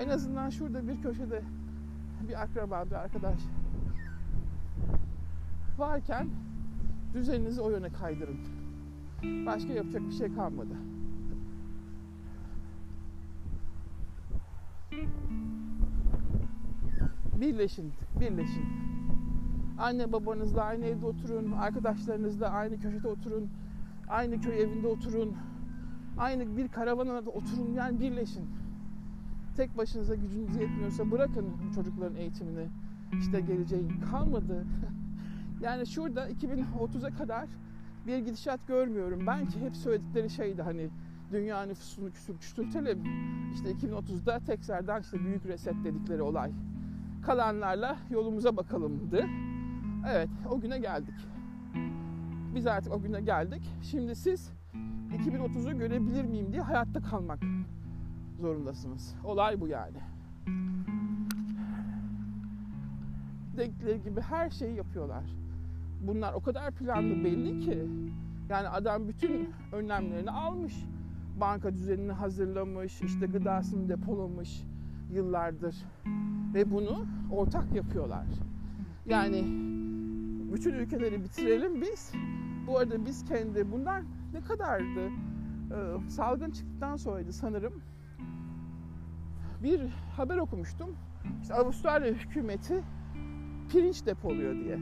En 0.00 0.08
azından 0.08 0.50
şurada 0.50 0.88
bir 0.88 1.02
köşede 1.02 1.42
bir 2.28 2.42
akraba, 2.42 2.84
bir 2.86 2.94
arkadaş 2.94 3.40
varken 5.78 6.28
düzeninizi 7.14 7.60
o 7.60 7.70
yöne 7.70 7.92
kaydırın. 7.92 8.38
Başka 9.46 9.72
yapacak 9.72 10.02
bir 10.02 10.12
şey 10.12 10.34
kalmadı. 10.34 10.74
Birleşin, 17.40 17.92
birleşin. 18.20 18.89
Anne 19.80 20.12
babanızla 20.12 20.62
aynı 20.62 20.84
evde 20.84 21.06
oturun, 21.06 21.52
arkadaşlarınızla 21.52 22.48
aynı 22.48 22.80
köşede 22.80 23.08
oturun, 23.08 23.48
aynı 24.08 24.40
köy 24.40 24.62
evinde 24.62 24.86
oturun, 24.86 25.36
aynı 26.18 26.56
bir 26.56 26.68
karavana 26.68 27.26
da 27.26 27.30
oturun 27.30 27.74
yani 27.74 28.00
birleşin. 28.00 28.44
Tek 29.56 29.78
başınıza 29.78 30.14
gücünüz 30.14 30.56
yetmiyorsa 30.56 31.10
bırakın 31.10 31.46
çocukların 31.74 32.16
eğitimini. 32.16 32.66
İşte 33.20 33.40
geleceğin 33.40 34.00
kalmadı. 34.10 34.66
yani 35.60 35.86
şurada 35.86 36.30
2030'a 36.30 37.10
kadar 37.10 37.46
bir 38.06 38.18
gidişat 38.18 38.66
görmüyorum. 38.68 39.26
Ben 39.26 39.48
ki 39.48 39.60
hep 39.60 39.76
söyledikleri 39.76 40.30
şeydi 40.30 40.62
hani 40.62 40.88
dünya 41.32 41.62
nüfusunu 41.62 42.10
küçültelim. 42.40 43.04
İşte 43.54 43.70
2030'da 43.70 44.38
tekrardan 44.38 45.00
işte 45.00 45.18
büyük 45.24 45.46
reset 45.46 45.74
dedikleri 45.84 46.22
olay. 46.22 46.52
Kalanlarla 47.22 47.96
yolumuza 48.10 48.56
bakalımdı. 48.56 49.26
Evet 50.08 50.28
o 50.50 50.60
güne 50.60 50.78
geldik. 50.78 51.14
Biz 52.54 52.66
artık 52.66 52.92
o 52.92 53.02
güne 53.02 53.20
geldik. 53.20 53.62
Şimdi 53.82 54.16
siz 54.16 54.52
2030'u 55.12 55.78
görebilir 55.78 56.24
miyim 56.24 56.52
diye 56.52 56.62
hayatta 56.62 57.00
kalmak 57.00 57.38
zorundasınız. 58.40 59.14
Olay 59.24 59.60
bu 59.60 59.68
yani. 59.68 59.96
Dedikleri 63.56 64.02
gibi 64.02 64.20
her 64.20 64.50
şeyi 64.50 64.76
yapıyorlar. 64.76 65.24
Bunlar 66.06 66.32
o 66.32 66.40
kadar 66.40 66.72
planlı 66.72 67.24
belli 67.24 67.60
ki. 67.60 67.86
Yani 68.48 68.68
adam 68.68 69.08
bütün 69.08 69.50
önlemlerini 69.72 70.30
almış. 70.30 70.74
Banka 71.40 71.74
düzenini 71.74 72.12
hazırlamış, 72.12 73.02
işte 73.02 73.26
gıdasını 73.26 73.88
depolamış 73.88 74.62
yıllardır. 75.12 75.76
Ve 76.54 76.70
bunu 76.70 77.06
ortak 77.32 77.74
yapıyorlar. 77.74 78.26
Yani 79.06 79.44
bütün 80.52 80.74
ülkeleri 80.74 81.24
bitirelim 81.24 81.80
biz. 81.80 82.12
Bu 82.66 82.78
arada 82.78 83.06
biz 83.06 83.24
kendi 83.24 83.72
bunlar 83.72 84.02
ne 84.32 84.40
kadardı? 84.40 85.06
Ee, 85.06 86.10
salgın 86.10 86.50
çıktıktan 86.50 86.96
sonraydı 86.96 87.32
sanırım. 87.32 87.82
Bir 89.62 89.80
haber 90.16 90.36
okumuştum. 90.36 90.96
İşte 91.42 91.54
Avustralya 91.54 92.12
hükümeti 92.12 92.82
pirinç 93.68 94.06
depoluyor 94.06 94.54
diye. 94.54 94.78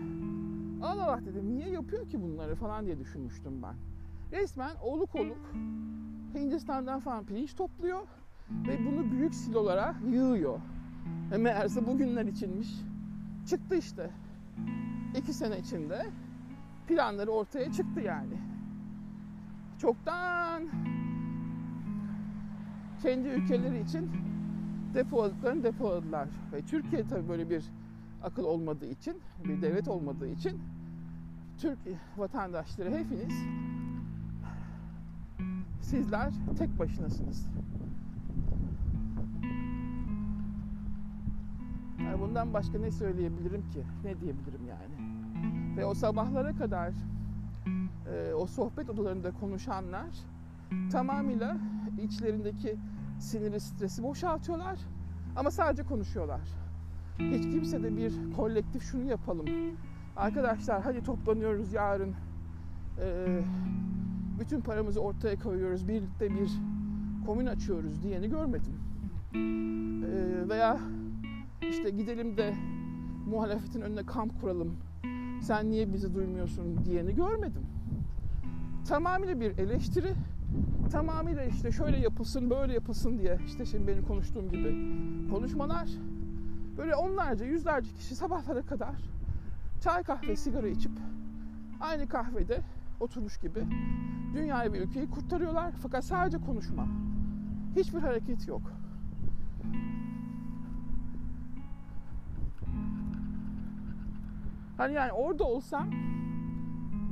Allah 0.83 1.04
Allah 1.04 1.20
dedim 1.26 1.54
niye 1.57 1.68
yapıyor 1.68 2.09
ki 2.09 2.22
bunları 2.22 2.54
falan 2.54 2.87
diye 2.87 2.98
düşünmüştüm 2.98 3.62
ben. 3.62 3.74
Resmen 4.38 4.76
oluk 4.83 5.14
oluk 5.14 5.38
Hindistan'dan 6.35 7.00
falan 7.00 7.24
pirinç 7.24 7.54
topluyor 7.54 8.00
ve 8.68 8.87
bunu 8.87 9.11
büyük 9.11 9.35
silolara 9.35 9.94
yığıyor. 10.11 10.59
Ve 11.31 11.37
meğerse 11.37 11.87
bugünler 11.87 12.24
içinmiş. 12.24 12.68
Çıktı 13.46 13.76
işte. 13.76 14.11
İki 15.16 15.32
sene 15.32 15.59
içinde 15.59 16.07
planları 16.89 17.30
ortaya 17.30 17.72
çıktı 17.72 18.01
yani. 18.01 18.35
Çoktan 19.78 20.62
kendi 23.03 23.28
ülkeleri 23.28 23.80
için 23.80 24.11
depoladıklarını 24.95 25.64
depoladılar. 25.64 26.28
Ve 26.53 26.62
Türkiye 26.62 27.07
tabii 27.09 27.28
böyle 27.28 27.51
bir 27.51 27.64
akıl 28.22 28.45
olmadığı 28.45 28.91
için, 28.91 29.16
bir 29.45 29.62
devlet 29.62 29.89
olmadığı 29.89 30.28
için 30.28 30.61
Türk 31.59 31.78
vatandaşları 32.16 32.91
hepiniz 32.91 33.35
sizler 35.82 36.32
tek 36.59 36.78
başınasınız. 36.78 37.49
Bundan 42.39 42.55
başka 42.55 42.78
ne 42.78 42.91
söyleyebilirim 42.91 43.70
ki? 43.70 43.82
Ne 44.05 44.20
diyebilirim 44.20 44.66
yani? 44.68 44.95
Ve 45.76 45.84
o 45.84 45.95
sabahlara 45.95 46.57
kadar 46.57 46.93
e, 48.12 48.34
o 48.34 48.47
sohbet 48.47 48.91
odalarında 48.91 49.30
konuşanlar 49.30 50.07
tamamıyla 50.93 51.57
içlerindeki 52.03 52.76
siniri, 53.18 53.61
stresi 53.61 54.03
boşaltıyorlar. 54.03 54.78
Ama 55.36 55.51
sadece 55.51 55.82
konuşuyorlar. 55.82 56.41
Hiç 57.18 57.43
kimse 57.43 57.82
de 57.82 57.97
bir 57.97 58.32
kolektif 58.36 58.82
şunu 58.82 59.05
yapalım. 59.05 59.47
Arkadaşlar 60.16 60.82
hadi 60.82 61.03
toplanıyoruz 61.03 61.72
yarın. 61.72 62.14
E, 63.01 63.39
bütün 64.41 64.61
paramızı 64.61 65.01
ortaya 65.01 65.39
koyuyoruz. 65.39 65.89
Birlikte 65.89 66.30
bir 66.30 66.51
komün 67.26 67.47
açıyoruz 67.47 68.03
diyeni 68.03 68.30
görmedim. 68.30 68.74
Ee, 69.34 70.49
veya 70.49 70.78
işte 71.62 71.90
gidelim 71.90 72.36
de 72.36 72.54
muhalefetin 73.26 73.80
önüne 73.80 74.06
kamp 74.06 74.40
kuralım. 74.40 74.76
Sen 75.42 75.70
niye 75.70 75.92
bizi 75.92 76.14
duymuyorsun 76.14 76.84
diyeni 76.84 77.14
görmedim. 77.14 77.62
Tamamıyla 78.88 79.40
bir 79.40 79.59
eleştiri, 79.59 80.14
tamamıyla 80.92 81.44
işte 81.44 81.72
şöyle 81.72 81.98
yapılsın, 81.98 82.50
böyle 82.50 82.74
yapılsın 82.74 83.18
diye 83.18 83.38
işte 83.46 83.66
şimdi 83.66 83.86
benim 83.86 84.04
konuştuğum 84.04 84.48
gibi 84.50 84.92
konuşmalar. 85.30 85.88
Böyle 86.78 86.94
onlarca, 86.94 87.46
yüzlerce 87.46 87.90
kişi 87.94 88.16
sabahlara 88.16 88.62
kadar 88.62 88.96
çay 89.80 90.02
kahve 90.02 90.36
sigara 90.36 90.68
içip 90.68 90.92
aynı 91.80 92.09
kahvede 92.09 92.61
oturmuş 93.00 93.38
gibi 93.38 93.61
dünyayı 94.34 94.72
ve 94.72 94.78
ülkeyi 94.78 95.11
kurtarıyorlar 95.11 95.72
fakat 95.82 96.04
sadece 96.04 96.38
konuşma. 96.38 96.86
Hiçbir 97.76 97.98
hareket 97.98 98.48
yok. 98.48 98.62
Hani 104.79 104.95
yani 104.95 105.12
orada 105.12 105.45
olsam 105.45 105.91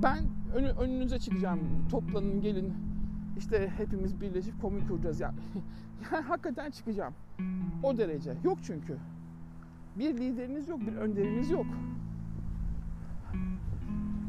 ben 0.02 0.18
önü, 0.54 0.68
önünüze 0.68 1.18
çıkacağım. 1.18 1.60
Toplanın 1.90 2.40
gelin 2.40 2.74
işte 3.38 3.72
hepimiz 3.76 4.20
birleşip 4.20 4.62
komün 4.62 4.88
kuracağız. 4.88 5.20
Yani, 5.20 5.34
yani 6.12 6.24
hakikaten 6.24 6.70
çıkacağım. 6.70 7.14
O 7.82 7.96
derece. 7.96 8.34
Yok 8.44 8.58
çünkü. 8.62 8.96
Bir 9.98 10.16
lideriniz 10.16 10.68
yok, 10.68 10.80
bir 10.80 10.96
önderiniz 10.96 11.50
yok. 11.50 11.66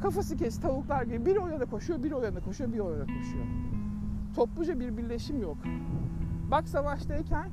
Kafası 0.02 0.38
kes 0.38 0.60
tavuklar 0.60 1.04
gibi 1.04 1.26
bir 1.26 1.36
o 1.36 1.70
koşuyor, 1.70 2.04
bir 2.04 2.12
o 2.12 2.22
koşuyor, 2.46 2.74
bir 2.74 2.80
o 2.80 2.86
koşuyor. 2.86 3.46
Topluca 4.36 4.80
bir 4.80 4.98
birleşim 4.98 5.42
yok. 5.42 5.58
Bak 6.52 6.68
savaştayken 6.68 7.50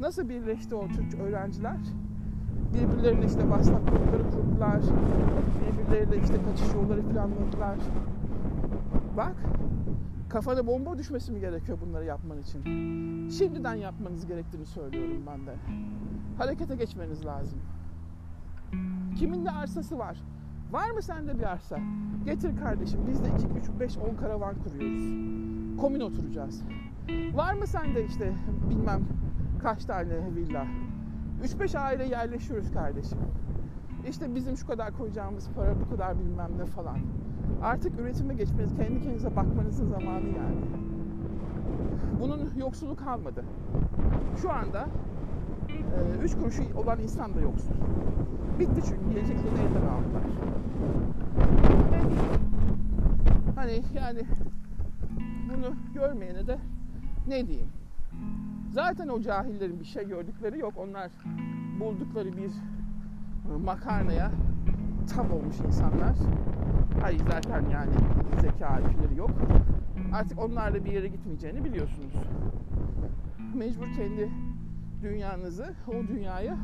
nasıl 0.00 0.28
birleşti 0.28 0.74
o 0.74 0.88
Türk 0.88 1.14
öğrenciler? 1.14 1.78
Birbirlerine 2.74 3.24
işte 3.26 3.42
grupları 3.42 4.30
kurdular. 4.30 4.80
Birbirleriyle 5.60 6.22
işte 6.22 6.34
kaçış 6.50 6.74
yolları 6.74 7.02
planladılar. 7.02 7.78
Bak 9.16 9.34
kafana 10.28 10.66
bomba 10.66 10.98
düşmesi 10.98 11.32
mi 11.32 11.40
gerekiyor 11.40 11.78
bunları 11.86 12.04
yapman 12.04 12.38
için? 12.38 12.62
Şimdiden 13.30 13.74
yapmanız 13.74 14.26
gerektiğini 14.26 14.66
söylüyorum 14.66 15.22
ben 15.26 15.46
de. 15.46 15.54
Harekete 16.38 16.76
geçmeniz 16.76 17.26
lazım. 17.26 17.58
Kimin 19.18 19.44
de 19.44 19.50
arsası 19.50 19.98
var? 19.98 20.18
Var 20.72 20.90
mı 20.90 21.02
sende 21.02 21.38
bir 21.38 21.52
arsa? 21.52 21.78
Getir 22.24 22.56
kardeşim 22.56 23.00
biz 23.08 23.24
de 23.24 23.28
2, 23.28 23.46
3, 23.74 23.80
5, 23.80 23.98
10 23.98 24.14
karavan 24.16 24.54
kuruyoruz. 24.64 25.04
Komün 25.80 26.00
oturacağız. 26.00 26.62
Var 27.34 27.54
mı 27.54 27.66
sende 27.66 28.04
işte 28.04 28.32
bilmem 28.70 29.00
kaç 29.62 29.84
tane 29.84 30.34
villa? 30.36 30.66
3-5 31.44 31.78
aile 31.78 32.04
yerleşiyoruz 32.04 32.72
kardeşim. 32.72 33.18
İşte 34.08 34.34
bizim 34.34 34.56
şu 34.56 34.66
kadar 34.66 34.92
koyacağımız 34.98 35.50
para 35.56 35.80
bu 35.80 35.90
kadar 35.90 36.18
bilmem 36.18 36.50
ne 36.58 36.64
falan. 36.66 36.98
Artık 37.62 38.00
üretime 38.00 38.34
geçmeniz, 38.34 38.76
kendi 38.76 39.00
kendinize 39.00 39.36
bakmanızın 39.36 39.88
zamanı 39.88 40.26
yani. 40.26 40.60
Bunun 42.20 42.50
yoksulu 42.56 42.96
kalmadı. 42.96 43.44
Şu 44.42 44.52
anda 44.52 44.86
3 46.22 46.34
e, 46.34 46.38
kuruşu 46.38 46.62
olan 46.76 47.00
insan 47.00 47.34
da 47.34 47.40
yoksul. 47.40 47.74
Bitti 48.58 48.80
çünkü 48.88 49.10
geleceklerini 49.14 49.58
elden 49.58 49.86
aldılar. 49.86 50.22
Hani 53.56 53.82
yani 53.94 54.22
bunu 55.48 55.74
görmeyene 55.94 56.46
de 56.46 56.58
ne 57.28 57.46
diyeyim? 57.46 57.68
Zaten 58.70 59.08
o 59.08 59.20
cahillerin 59.20 59.80
bir 59.80 59.84
şey 59.84 60.08
gördükleri 60.08 60.58
yok. 60.58 60.74
Onlar 60.76 61.10
buldukları 61.80 62.36
bir 62.36 62.50
e, 62.50 63.56
makarnaya 63.64 64.30
tam 65.14 65.32
olmuş 65.32 65.56
insanlar. 65.66 66.16
Hayır 67.00 67.20
zaten 67.30 67.68
yani 67.70 67.92
zeka 68.40 68.80
IQ'leri 68.80 69.18
yok. 69.18 69.30
Artık 70.12 70.38
onlarla 70.38 70.84
bir 70.84 70.92
yere 70.92 71.08
gitmeyeceğini 71.08 71.64
biliyorsunuz. 71.64 72.14
Mecbur 73.54 73.86
kendi 73.96 74.30
dünyanızı, 75.02 75.74
o 75.88 76.08
dünyayı 76.08 76.54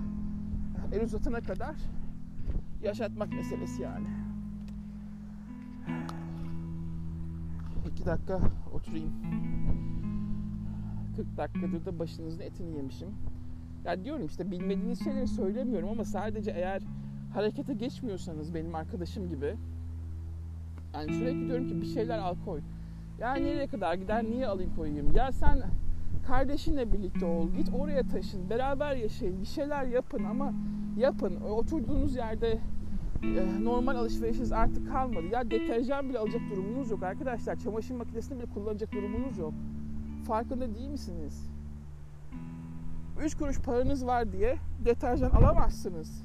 el 0.93 1.05
uzatana 1.05 1.41
kadar 1.41 1.77
yaşatmak 2.83 3.33
meselesi 3.33 3.83
yani. 3.83 4.07
İki 7.91 8.07
dakika 8.07 8.41
oturayım. 8.75 9.13
40 11.17 11.37
dakikadır 11.37 11.85
da 11.85 11.99
başınızın 11.99 12.41
etini 12.41 12.77
yemişim. 12.77 13.09
Ya 13.85 14.05
diyorum 14.05 14.27
işte 14.27 14.51
bilmediğiniz 14.51 15.05
şeyleri 15.05 15.27
söylemiyorum 15.27 15.89
ama 15.89 16.05
sadece 16.05 16.51
eğer 16.51 16.83
harekete 17.35 17.75
geçmiyorsanız 17.75 18.55
benim 18.55 18.75
arkadaşım 18.75 19.29
gibi 19.29 19.57
yani 20.95 21.15
sürekli 21.15 21.49
diyorum 21.49 21.69
ki 21.69 21.81
bir 21.81 21.87
şeyler 21.87 22.19
al 22.19 22.35
koy. 22.45 22.61
Ya 23.19 23.35
nereye 23.35 23.67
kadar 23.67 23.95
gider 23.95 24.25
niye 24.25 24.47
alayım 24.47 24.75
koyayım? 24.77 25.15
Ya 25.15 25.33
sen 25.33 25.63
kardeşinle 26.27 26.93
birlikte 26.93 27.27
ol. 27.27 27.51
Git 27.51 27.71
oraya 27.79 28.03
taşın. 28.03 28.51
Beraber 28.51 28.97
yaşayın. 28.97 29.41
Bir 29.41 29.47
şeyler 29.47 29.85
yapın 29.85 30.25
ama 30.25 30.53
yapın. 30.97 31.41
Oturduğunuz 31.41 32.17
yerde 32.17 32.59
e, 33.23 33.65
normal 33.65 33.97
alışverişiniz 33.97 34.53
artık 34.53 34.89
kalmadı. 34.89 35.27
Ya 35.33 35.51
deterjan 35.51 36.09
bile 36.09 36.19
alacak 36.19 36.41
durumunuz 36.51 36.91
yok 36.91 37.03
arkadaşlar. 37.03 37.57
Çamaşır 37.57 37.95
makinesini 37.95 38.39
bile 38.39 38.47
kullanacak 38.47 38.93
durumunuz 38.93 39.39
yok. 39.39 39.55
Farkında 40.25 40.75
değil 40.75 40.89
misiniz? 40.89 41.51
3 43.23 43.37
kuruş 43.39 43.61
paranız 43.61 44.07
var 44.07 44.33
diye 44.33 44.57
deterjan 44.85 45.31
alamazsınız. 45.31 46.25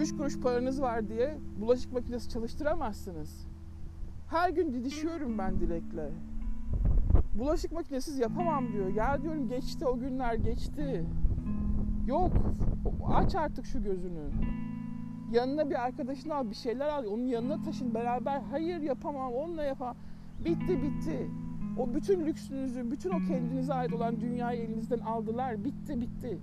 3 0.00 0.16
kuruş 0.16 0.40
paranız 0.40 0.82
var 0.82 1.08
diye 1.08 1.38
bulaşık 1.60 1.92
makinesi 1.92 2.28
çalıştıramazsınız. 2.28 3.46
Her 4.30 4.50
gün 4.50 4.72
didişiyorum 4.72 5.38
ben 5.38 5.60
Dilek'le. 5.60 6.10
Bulaşık 7.34 7.72
makinesiz 7.72 8.18
yapamam 8.18 8.72
diyor. 8.72 8.94
Ya 8.94 9.22
diyorum 9.22 9.48
geçti 9.48 9.86
o 9.86 9.98
günler 9.98 10.34
geçti. 10.34 11.04
Yok 12.06 12.32
aç 13.14 13.34
artık 13.34 13.66
şu 13.66 13.82
gözünü. 13.82 14.30
Yanına 15.32 15.70
bir 15.70 15.84
arkadaşını 15.84 16.34
al 16.34 16.50
bir 16.50 16.54
şeyler 16.54 16.88
al. 16.88 17.04
Onun 17.04 17.26
yanına 17.26 17.62
taşın 17.62 17.94
beraber. 17.94 18.40
Hayır 18.50 18.80
yapamam 18.80 19.32
onunla 19.32 19.62
yapamam. 19.62 19.96
Bitti 20.44 20.82
bitti. 20.82 21.30
O 21.78 21.94
bütün 21.94 22.26
lüksünüzü, 22.26 22.90
bütün 22.90 23.10
o 23.10 23.18
kendinize 23.18 23.74
ait 23.74 23.92
olan 23.92 24.20
dünyayı 24.20 24.62
elinizden 24.62 24.98
aldılar. 24.98 25.64
Bitti 25.64 26.00
bitti. 26.00 26.38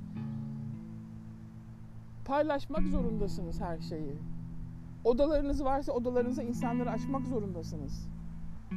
Paylaşmak 2.25 2.87
zorundasınız 2.87 3.61
her 3.61 3.79
şeyi. 3.79 4.15
Odalarınız 5.03 5.63
varsa 5.63 5.91
odalarınıza 5.91 6.43
insanları 6.43 6.91
açmak 6.91 7.27
zorundasınız. 7.27 8.07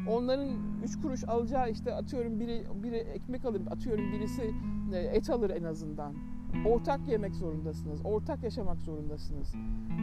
Onların 0.09 0.49
üç 0.85 1.01
kuruş 1.03 1.25
alacağı 1.25 1.71
işte 1.71 1.95
atıyorum 1.95 2.41
biri 2.41 2.67
biri 2.83 2.97
ekmek 2.97 3.45
alır, 3.45 3.63
atıyorum 3.71 4.13
birisi 4.13 4.55
e, 4.93 4.99
et 4.99 5.31
alır 5.31 5.51
en 5.51 5.65
azından. 5.65 6.15
Ortak 6.67 7.09
yemek 7.09 7.35
zorundasınız. 7.35 8.01
Ortak 8.05 8.43
yaşamak 8.43 8.81
zorundasınız. 8.81 9.55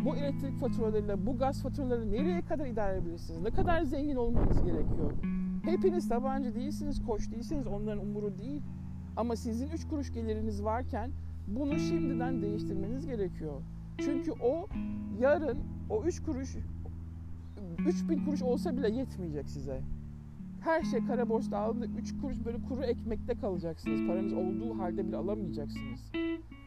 Bu 0.06 0.16
elektrik 0.16 0.60
faturalarıyla, 0.60 1.26
bu 1.26 1.38
gaz 1.38 1.64
faturalarıyla 1.64 2.12
nereye 2.12 2.41
kadar 2.41 2.66
idare 2.66 2.97
edebilirsiniz? 2.97 3.41
Ne 3.41 3.49
kadar 3.49 3.82
zengin 3.82 4.16
olmanız 4.16 4.64
gerekiyor? 4.64 5.12
Hepiniz 5.64 6.10
tabancı 6.10 6.56
değilsiniz, 6.56 7.06
koç 7.06 7.32
değilsiniz. 7.32 7.68
Onların 7.68 8.04
umuru 8.04 8.38
değil. 8.38 8.62
Ama 9.18 9.36
sizin 9.36 9.70
üç 9.70 9.88
kuruş 9.88 10.14
geliriniz 10.14 10.64
varken 10.64 11.12
bunu 11.47 11.80
şimdiden 11.80 12.41
değiştirmeniz 12.41 13.06
gerekiyor. 13.06 13.62
Çünkü 13.97 14.32
o 14.32 14.68
yarın 15.20 15.60
o 15.89 16.04
üç 16.04 16.24
kuruş 16.24 16.58
3000 17.88 18.26
kuruş 18.26 18.41
olsa 18.41 18.78
bile 18.78 18.91
yetmeyecek 18.91 19.49
size. 19.49 19.82
Her 20.62 20.84
şey 20.84 21.05
kara 21.05 21.30
borçta 21.30 21.57
aldığında 21.57 21.86
3 21.86 22.22
kuruş 22.22 22.45
böyle 22.45 22.57
kuru 22.62 22.84
ekmekte 22.84 23.36
kalacaksınız. 23.36 24.07
Paranız 24.07 24.34
olduğu 24.34 24.80
halde 24.80 25.07
bile 25.07 25.18
alamayacaksınız. 25.18 26.12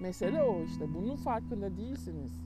Mesele 0.01 0.43
o 0.43 0.63
işte. 0.65 0.95
Bunun 0.95 1.17
farkında 1.17 1.77
değilsiniz. 1.77 2.41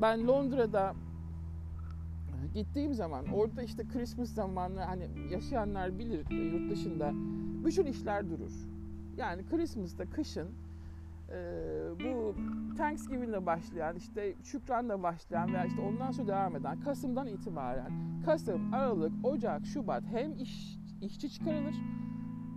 Ben 0.00 0.26
Londra'da 0.26 0.94
gittiğim 2.54 2.94
zaman 2.94 3.26
orada 3.26 3.62
işte 3.62 3.88
Christmas 3.92 4.28
zamanı 4.28 4.80
hani 4.80 5.08
yaşayanlar 5.30 5.98
bilir 5.98 6.30
yurt 6.30 6.70
dışında 6.70 7.12
bütün 7.64 7.86
işler 7.86 8.30
durur. 8.30 8.52
Yani 9.16 9.46
Christmas'ta 9.46 10.10
kışın 10.10 10.48
e, 11.30 11.38
bu 12.04 12.34
Thanksgiving'le 12.76 13.46
başlayan 13.46 13.96
işte 13.96 14.34
Şükran'la 14.42 15.02
başlayan 15.02 15.52
veya 15.52 15.64
işte 15.64 15.80
ondan 15.80 16.10
sonra 16.10 16.28
devam 16.28 16.56
eden 16.56 16.80
Kasım'dan 16.80 17.26
itibaren 17.26 17.92
Kasım, 18.24 18.74
Aralık, 18.74 19.12
Ocak, 19.22 19.66
Şubat 19.66 20.04
hem 20.06 20.36
iş, 20.36 20.78
işçi 21.02 21.30
çıkarılır 21.30 21.74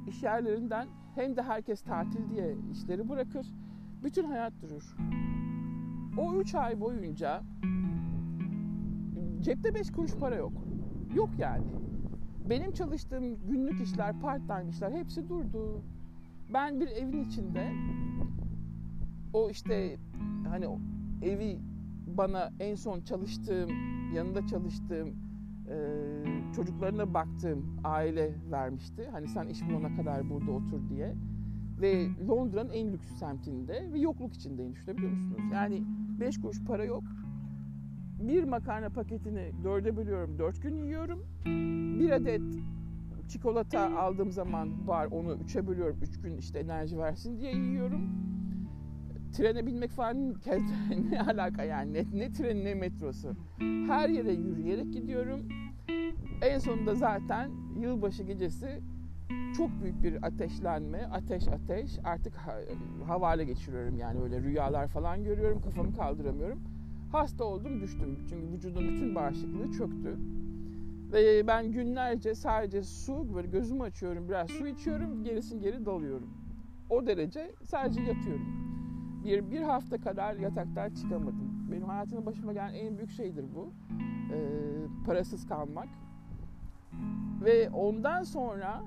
iş 0.10 0.24
yerlerinden 0.24 0.88
hem 1.16 1.38
de 1.38 1.42
herkes 1.42 1.82
tatil 1.82 2.30
diye 2.30 2.56
işleri 2.72 3.10
bırakır. 3.10 3.48
Bütün 4.04 4.24
hayat 4.24 4.54
durur. 4.62 4.96
O 6.18 6.34
üç 6.34 6.56
ay 6.56 6.80
boyunca 6.80 7.44
cepte 9.42 9.76
beş 9.76 9.92
kuruş 9.92 10.16
para 10.16 10.36
yok. 10.36 10.54
Yok 11.16 11.30
yani. 11.38 11.66
Benim 12.50 12.72
çalıştığım 12.72 13.48
günlük 13.48 13.82
işler, 13.82 14.20
part 14.20 14.42
time 14.48 14.70
işler 14.70 14.92
hepsi 14.92 15.30
durdu. 15.30 15.82
Ben 16.54 16.80
bir 16.80 16.88
evin 16.88 17.24
içinde 17.24 17.72
o 19.34 19.50
işte 19.50 19.98
hani 20.48 20.66
evi 21.22 21.60
bana 22.18 22.52
en 22.60 22.76
son 22.76 23.02
çalıştığım, 23.02 23.70
yanında 24.16 24.48
çalıştığım, 24.48 25.16
çocuklarına 26.56 27.14
baktığım 27.14 27.78
aile 27.84 28.36
vermişti. 28.52 29.08
Hani 29.12 29.28
sen 29.28 29.48
iş 29.48 29.70
bulana 29.70 29.96
kadar 29.96 30.30
burada 30.30 30.52
otur 30.52 30.90
diye. 30.90 31.16
Ve 31.82 32.08
Londra'nın 32.28 32.70
en 32.70 32.94
lüks 32.94 33.08
semtinde 33.08 33.90
ve 33.94 34.00
yokluk 34.00 34.34
içindeyim 34.34 34.74
düşünebiliyor 34.74 35.12
musunuz? 35.12 35.42
Yani 35.54 35.84
5 36.20 36.42
kuruş 36.42 36.64
para 36.64 36.86
yok. 36.86 37.04
Bir 38.20 38.44
makarna 38.44 38.90
paketini 38.90 39.52
dörde 39.64 39.98
bölüyorum, 39.98 40.40
dört 40.40 40.62
gün 40.62 40.76
yiyorum. 40.76 41.20
Bir 42.00 42.12
adet 42.12 42.42
çikolata 43.28 44.00
aldığım 44.00 44.32
zaman 44.32 44.88
var 44.88 45.08
onu 45.12 45.34
üçe 45.34 45.68
bölüyorum, 45.68 45.98
üç 46.02 46.22
gün 46.22 46.38
işte 46.38 46.60
enerji 46.60 46.98
versin 46.98 47.40
diye 47.40 47.56
yiyorum 47.56 48.02
trene 49.34 49.66
binmek 49.66 49.92
falan 49.92 50.36
ne 51.12 51.22
alaka 51.22 51.64
yani 51.64 51.94
ne, 51.94 52.06
ne 52.14 52.32
treni 52.32 52.66
ne 52.66 52.76
metrosu. 52.76 53.36
Her 53.88 54.10
yere 54.10 54.32
yürüyerek 54.32 54.94
gidiyorum. 54.94 55.48
En 56.42 56.60
sonunda 56.60 56.96
zaten 56.96 57.52
yılbaşı 57.80 58.24
gecesi 58.24 58.82
çok 59.58 59.82
büyük 59.82 60.04
bir 60.04 60.28
ateşlenme, 60.28 61.10
ateş 61.12 61.48
ateş 61.48 62.00
artık 62.04 62.34
havale 63.08 63.46
geçiriyorum 63.46 63.98
yani 63.98 64.22
öyle 64.22 64.42
rüyalar 64.42 64.88
falan 64.88 65.24
görüyorum 65.24 65.62
kafamı 65.62 65.94
kaldıramıyorum. 65.96 66.62
Hasta 67.12 67.44
oldum 67.44 67.82
düştüm 67.82 68.20
çünkü 68.30 68.52
vücudun 68.52 68.88
bütün 68.90 69.16
bağışıklığı 69.16 69.72
çöktü. 69.72 70.18
Ve 71.12 71.48
ben 71.48 71.72
günlerce 71.72 72.36
sadece 72.36 72.84
su 72.84 73.36
böyle 73.36 73.48
gözümü 73.48 73.84
açıyorum 73.84 74.30
biraz 74.30 74.50
su 74.50 74.68
içiyorum 74.68 75.24
gerisin 75.24 75.62
geri 75.62 75.86
dalıyorum. 75.86 76.30
O 76.90 77.08
derece 77.08 77.52
sadece 77.64 78.02
yatıyorum 78.02 78.69
bir, 79.24 79.52
bir 79.52 79.62
hafta 79.62 79.98
kadar 79.98 80.36
yataktan 80.36 80.90
çıkamadım. 80.90 81.68
Benim 81.72 81.88
hayatımda 81.88 82.26
başıma 82.26 82.54
gelen 82.54 82.74
en 82.74 82.98
büyük 82.98 83.12
şeydir 83.12 83.46
bu. 83.56 83.74
Ee, 84.34 84.60
parasız 85.06 85.48
kalmak. 85.48 85.88
Ve 87.42 87.70
ondan 87.70 88.24
sonra 88.24 88.84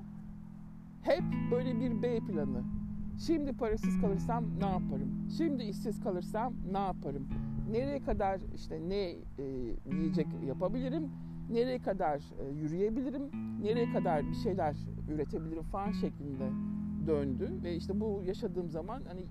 hep 1.01 1.23
böyle 1.51 1.79
bir 1.79 2.01
B 2.01 2.19
planı. 2.19 2.63
Şimdi 3.17 3.53
parasız 3.53 4.01
kalırsam 4.01 4.45
ne 4.59 4.65
yaparım? 4.65 5.27
Şimdi 5.37 5.63
işsiz 5.63 5.99
kalırsam 6.03 6.53
ne 6.71 6.77
yaparım? 6.77 7.27
Nereye 7.71 8.03
kadar 8.03 8.39
işte 8.55 8.79
ne 8.89 9.15
e, 9.39 9.43
yiyecek 9.91 10.27
yapabilirim? 10.47 11.11
Nereye 11.49 11.81
kadar 11.81 12.17
e, 12.17 12.49
yürüyebilirim? 12.49 13.31
Nereye 13.61 13.93
kadar 13.93 14.27
bir 14.27 14.35
şeyler 14.35 14.75
üretebilirim 15.09 15.63
falan 15.63 15.91
şeklinde 15.91 16.49
döndü 17.07 17.51
ve 17.63 17.75
işte 17.75 17.99
bu 17.99 18.21
yaşadığım 18.25 18.69
zaman 18.69 19.03
hani 19.07 19.25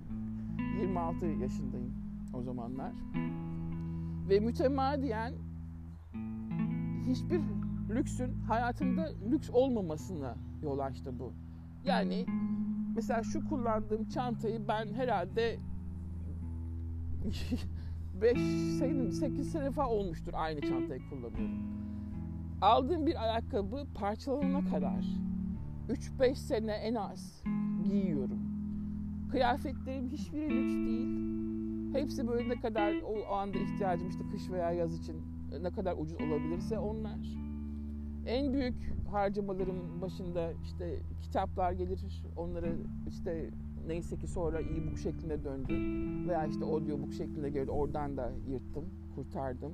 26 0.80 1.26
yaşındayım 1.26 1.94
o 2.34 2.42
zamanlar. 2.42 2.92
Ve 4.28 4.40
mütemadiyen 4.40 5.34
hiçbir 7.06 7.40
lüksün 7.90 8.34
hayatımda 8.48 9.08
lüks 9.30 9.50
olmamasına 9.50 10.36
yol 10.62 10.78
açtı 10.78 11.18
bu. 11.18 11.32
Yani 11.84 12.26
mesela 12.94 13.22
şu 13.22 13.48
kullandığım 13.48 14.08
çantayı 14.08 14.68
ben 14.68 14.94
herhalde 14.94 15.58
5 18.22 18.38
sayın 18.78 19.10
8 19.10 19.52
sene 19.52 19.70
falan 19.70 19.88
olmuştur 19.88 20.32
aynı 20.36 20.60
çantayı 20.60 21.00
kullanıyorum. 21.10 21.82
Aldığım 22.60 23.06
bir 23.06 23.22
ayakkabı 23.22 23.86
parçalanana 23.94 24.64
kadar 24.70 25.04
3-5 25.88 26.34
sene 26.34 26.72
en 26.72 26.94
az 26.94 27.42
giyiyorum. 27.84 28.51
Kıyafetlerim 29.32 30.10
hiçbiri 30.10 30.50
lüks 30.50 30.74
değil. 30.74 31.08
Hepsi 31.92 32.28
böyle 32.28 32.48
ne 32.48 32.60
kadar 32.60 32.94
o 33.02 33.34
anda 33.34 33.58
ihtiyacım 33.58 34.08
işte 34.08 34.24
kış 34.32 34.50
veya 34.50 34.70
yaz 34.70 34.98
için 34.98 35.16
ne 35.62 35.70
kadar 35.70 35.96
ucuz 35.98 36.20
olabilirse 36.20 36.78
onlar. 36.78 37.18
En 38.26 38.52
büyük 38.52 38.74
harcamalarım 39.10 40.00
başında 40.02 40.52
işte 40.62 40.98
kitaplar 41.22 41.72
gelir. 41.72 42.24
Onları 42.36 42.76
işte 43.08 43.50
neyse 43.86 44.18
ki 44.18 44.26
sonra 44.26 44.60
e-book 44.60 44.98
şeklinde 44.98 45.44
döndü. 45.44 45.74
Veya 46.28 46.46
işte 46.46 46.64
audiobook 46.64 47.12
şeklinde 47.12 47.50
geldi. 47.50 47.70
Oradan 47.70 48.16
da 48.16 48.32
yırttım, 48.48 48.84
kurtardım. 49.14 49.72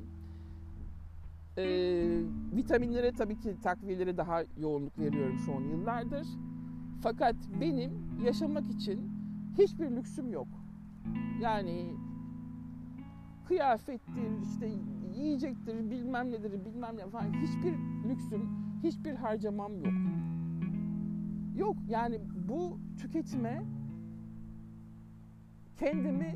Ee, 1.59 2.21
vitaminlere 2.57 3.13
tabii 3.13 3.39
ki 3.39 3.57
takviyelere 3.63 4.17
daha 4.17 4.43
yoğunluk 4.57 4.99
veriyorum 4.99 5.39
son 5.47 5.63
yıllardır. 5.63 6.27
Fakat 7.03 7.37
benim 7.61 7.91
yaşamak 8.25 8.71
için 8.71 9.18
hiçbir 9.59 9.91
lüksüm 9.91 10.33
yok. 10.33 10.49
Yani 11.41 11.97
kıyafettir, 13.45 14.43
işte 14.43 14.71
yiyecektir, 15.15 15.91
bilmem 15.91 16.31
nedir, 16.31 16.65
bilmem 16.65 16.97
ne 16.97 17.07
falan 17.07 17.33
hiçbir 17.33 17.73
lüksüm, 18.09 18.49
hiçbir 18.83 19.15
harcamam 19.15 19.77
yok. 19.77 19.95
Yok 21.57 21.77
yani 21.89 22.21
bu 22.49 22.79
tüketime 22.99 23.63
kendimi 25.77 26.35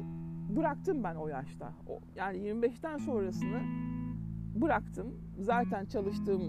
bıraktım 0.56 1.04
ben 1.04 1.14
o 1.14 1.28
yaşta. 1.28 1.72
O, 1.88 2.00
yani 2.16 2.38
25'ten 2.38 2.96
sonrasını 2.96 3.62
bıraktım. 4.54 5.06
Zaten 5.38 5.84
çalıştığım 5.84 6.42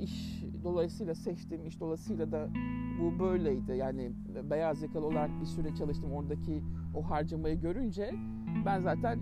iş 0.00 0.41
dolayısıyla 0.64 1.14
seçtiğim 1.14 1.66
iş 1.66 1.80
dolayısıyla 1.80 2.32
da 2.32 2.48
bu 3.00 3.18
böyleydi. 3.18 3.72
Yani 3.72 4.12
beyaz 4.50 4.82
yakalı 4.82 5.06
olarak 5.06 5.40
bir 5.40 5.46
süre 5.46 5.74
çalıştım. 5.74 6.12
Oradaki 6.12 6.62
o 6.94 7.10
harcamayı 7.10 7.60
görünce 7.60 8.14
ben 8.66 8.80
zaten 8.80 9.18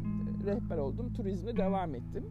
rehber 0.47 0.79
oldum. 0.79 1.13
Turizme 1.13 1.57
devam 1.57 1.95
ettim. 1.95 2.25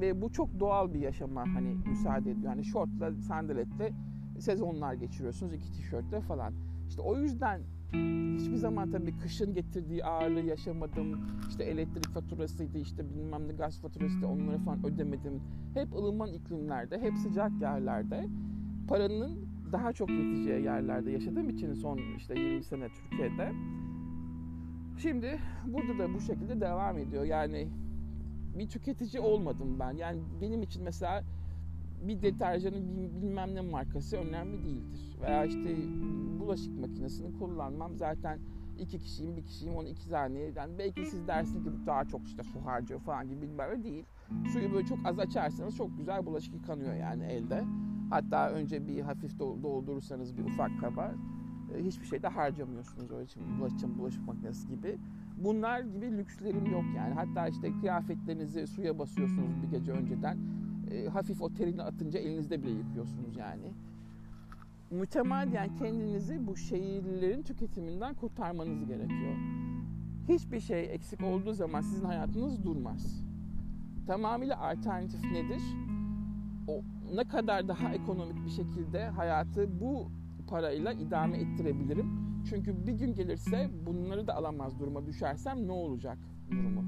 Ve 0.00 0.22
bu 0.22 0.32
çok 0.32 0.60
doğal 0.60 0.94
bir 0.94 1.00
yaşama 1.00 1.40
hani 1.54 1.76
müsaade 1.86 2.30
ediyor. 2.30 2.52
Yani 2.52 2.64
şortla, 2.64 3.14
sandaletle 3.14 3.92
sezonlar 4.38 4.94
geçiriyorsunuz. 4.94 5.54
iki 5.54 5.72
tişörtle 5.72 6.20
falan. 6.20 6.54
İşte 6.88 7.02
o 7.02 7.16
yüzden 7.16 7.60
hiçbir 8.38 8.56
zaman 8.56 8.90
tabii 8.90 9.18
kışın 9.18 9.54
getirdiği 9.54 10.04
ağırlığı 10.04 10.40
yaşamadım. 10.40 11.20
İşte 11.48 11.64
elektrik 11.64 12.08
faturasıydı, 12.08 12.78
işte 12.78 13.10
bilmem 13.10 13.48
ne 13.48 13.52
gaz 13.52 13.80
faturasıydı 13.80 14.26
onları 14.26 14.58
falan 14.58 14.86
ödemedim. 14.86 15.42
Hep 15.74 15.92
ılıman 15.92 16.32
iklimlerde, 16.32 17.00
hep 17.00 17.16
sıcak 17.18 17.60
yerlerde 17.60 18.26
paranın 18.88 19.48
daha 19.72 19.92
çok 19.92 20.10
yeteceği 20.10 20.64
yerlerde 20.64 21.10
yaşadığım 21.10 21.50
için 21.50 21.74
son 21.74 21.98
işte 22.16 22.40
20 22.40 22.64
sene 22.64 22.88
Türkiye'de. 22.88 23.52
Şimdi 24.98 25.38
burada 25.66 25.98
da 25.98 26.14
bu 26.14 26.20
şekilde 26.20 26.60
devam 26.60 26.98
ediyor. 26.98 27.24
Yani 27.24 27.68
bir 28.58 28.68
tüketici 28.68 29.22
olmadım 29.22 29.80
ben. 29.80 29.92
Yani 29.96 30.20
benim 30.40 30.62
için 30.62 30.82
mesela 30.84 31.24
bir 32.08 32.22
deterjanın 32.22 32.96
bilmem 33.22 33.54
ne 33.54 33.60
markası 33.60 34.16
önemli 34.16 34.64
değildir. 34.64 35.16
Veya 35.22 35.44
işte 35.44 35.76
bulaşık 36.40 36.78
makinesini 36.80 37.38
kullanmam 37.38 37.96
zaten 37.96 38.38
iki 38.78 38.98
kişiyim, 38.98 39.36
bir 39.36 39.44
kişiyim, 39.44 39.74
onu 39.74 39.88
iki 39.88 40.04
saniye. 40.04 40.52
Yani 40.56 40.78
belki 40.78 41.06
siz 41.06 41.28
dersiniz 41.28 41.64
ki 41.64 41.70
daha 41.86 42.04
çok 42.04 42.26
işte 42.26 42.42
su 42.42 42.64
harcıyor 42.64 43.00
falan 43.00 43.28
gibi 43.28 43.42
bilmem 43.42 43.84
değil. 43.84 44.04
Suyu 44.52 44.72
böyle 44.72 44.86
çok 44.86 44.98
az 45.04 45.18
açarsanız 45.18 45.76
çok 45.76 45.98
güzel 45.98 46.26
bulaşık 46.26 46.54
yıkanıyor 46.54 46.94
yani 46.94 47.24
elde. 47.24 47.64
Hatta 48.10 48.50
önce 48.50 48.88
bir 48.88 49.00
hafif 49.00 49.38
doldurursanız 49.38 50.36
bir 50.36 50.44
ufak 50.44 50.80
kaba 50.80 51.14
e, 51.74 51.84
hiçbir 51.84 52.06
şey 52.06 52.22
de 52.22 52.28
harcamıyorsunuz 52.28 53.10
öyle 53.10 53.24
için 53.24 53.42
bulaşık, 53.58 53.98
bulaşık 53.98 54.26
makinesi 54.26 54.68
gibi. 54.68 54.98
Bunlar 55.36 55.80
gibi 55.80 56.18
lükslerim 56.18 56.66
yok 56.66 56.84
yani. 56.96 57.14
Hatta 57.14 57.48
işte 57.48 57.72
kıyafetlerinizi 57.80 58.66
suya 58.66 58.98
basıyorsunuz 58.98 59.62
bir 59.62 59.78
gece 59.78 59.92
önceden. 59.92 60.38
E, 60.90 61.08
hafif 61.08 61.42
o 61.42 61.54
terini 61.54 61.82
atınca 61.82 62.20
elinizde 62.20 62.62
bile 62.62 62.70
yıkıyorsunuz 62.70 63.36
yani. 63.36 63.72
Mütemadiyen 64.90 65.76
kendinizi 65.76 66.46
bu 66.46 66.56
şehirlerin 66.56 67.42
tüketiminden 67.42 68.14
kurtarmanız 68.14 68.86
gerekiyor. 68.86 69.36
Hiçbir 70.28 70.60
şey 70.60 70.94
eksik 70.94 71.22
olduğu 71.22 71.52
zaman 71.52 71.80
sizin 71.80 72.04
hayatınız 72.04 72.64
durmaz. 72.64 73.24
Tamamıyla 74.06 74.60
alternatif 74.60 75.24
nedir? 75.24 75.62
O 76.68 76.82
ne 77.14 77.24
kadar 77.24 77.68
daha 77.68 77.94
ekonomik 77.94 78.44
bir 78.44 78.50
şekilde 78.50 79.08
hayatı 79.08 79.80
bu 79.80 80.10
parayla 80.46 80.92
idame 80.92 81.38
ettirebilirim. 81.38 82.06
Çünkü 82.48 82.86
bir 82.86 82.92
gün 82.92 83.14
gelirse 83.14 83.70
bunları 83.86 84.26
da 84.26 84.34
alamaz 84.34 84.78
duruma 84.80 85.06
düşersem 85.06 85.66
ne 85.66 85.72
olacak 85.72 86.18
durumu. 86.50 86.84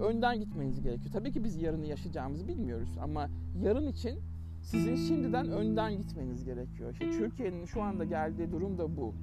Önden 0.00 0.40
gitmeniz 0.40 0.82
gerekiyor. 0.82 1.12
Tabii 1.12 1.32
ki 1.32 1.44
biz 1.44 1.62
yarını 1.62 1.86
yaşayacağımızı 1.86 2.48
bilmiyoruz 2.48 2.98
ama 3.02 3.28
yarın 3.62 3.86
için 3.86 4.20
sizin 4.62 4.96
şimdiden 4.96 5.48
önden 5.48 5.96
gitmeniz 5.96 6.44
gerekiyor. 6.44 6.92
İşte 6.92 7.10
Türkiye'nin 7.10 7.64
şu 7.64 7.82
anda 7.82 8.04
geldiği 8.04 8.52
durum 8.52 8.78
da 8.78 8.96
bu. 8.96 9.14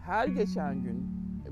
Her 0.00 0.28
geçen 0.28 0.82
gün, 0.82 1.06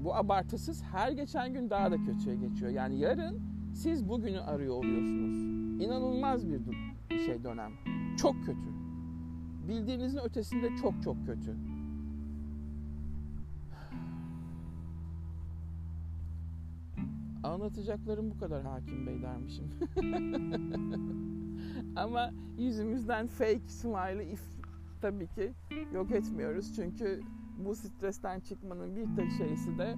bu 0.04 0.14
abartısız 0.14 0.82
her 0.82 1.12
geçen 1.12 1.52
gün 1.52 1.70
daha 1.70 1.90
da 1.90 1.96
kötüye 1.96 2.36
geçiyor. 2.36 2.70
Yani 2.70 2.98
yarın 2.98 3.40
siz 3.74 4.08
bugünü 4.08 4.40
arıyor 4.40 4.74
oluyorsunuz. 4.74 5.36
İnanılmaz 5.82 6.48
bir 6.48 6.60
şey 7.26 7.44
dönem. 7.44 7.72
Çok 8.16 8.34
kötü. 8.46 8.72
Bildiğinizin 9.68 10.18
ötesinde 10.18 10.68
çok 10.82 11.02
çok 11.02 11.26
kötü. 11.26 11.56
Anlatacaklarım 17.42 18.30
bu 18.30 18.38
kadar 18.38 18.62
hakim 18.62 19.06
bey 19.06 19.22
dermişim. 19.22 19.64
Ama 21.96 22.30
yüzümüzden 22.58 23.26
fake 23.26 23.68
smile 23.68 24.30
if 24.30 24.42
tabii 25.00 25.26
ki 25.26 25.52
yok 25.94 26.10
etmiyoruz. 26.10 26.72
Çünkü 26.76 27.20
bu 27.64 27.74
stresten 27.74 28.40
çıkmanın 28.40 28.96
bir 28.96 29.16
tek 29.16 29.32
şeysi 29.32 29.78
de 29.78 29.94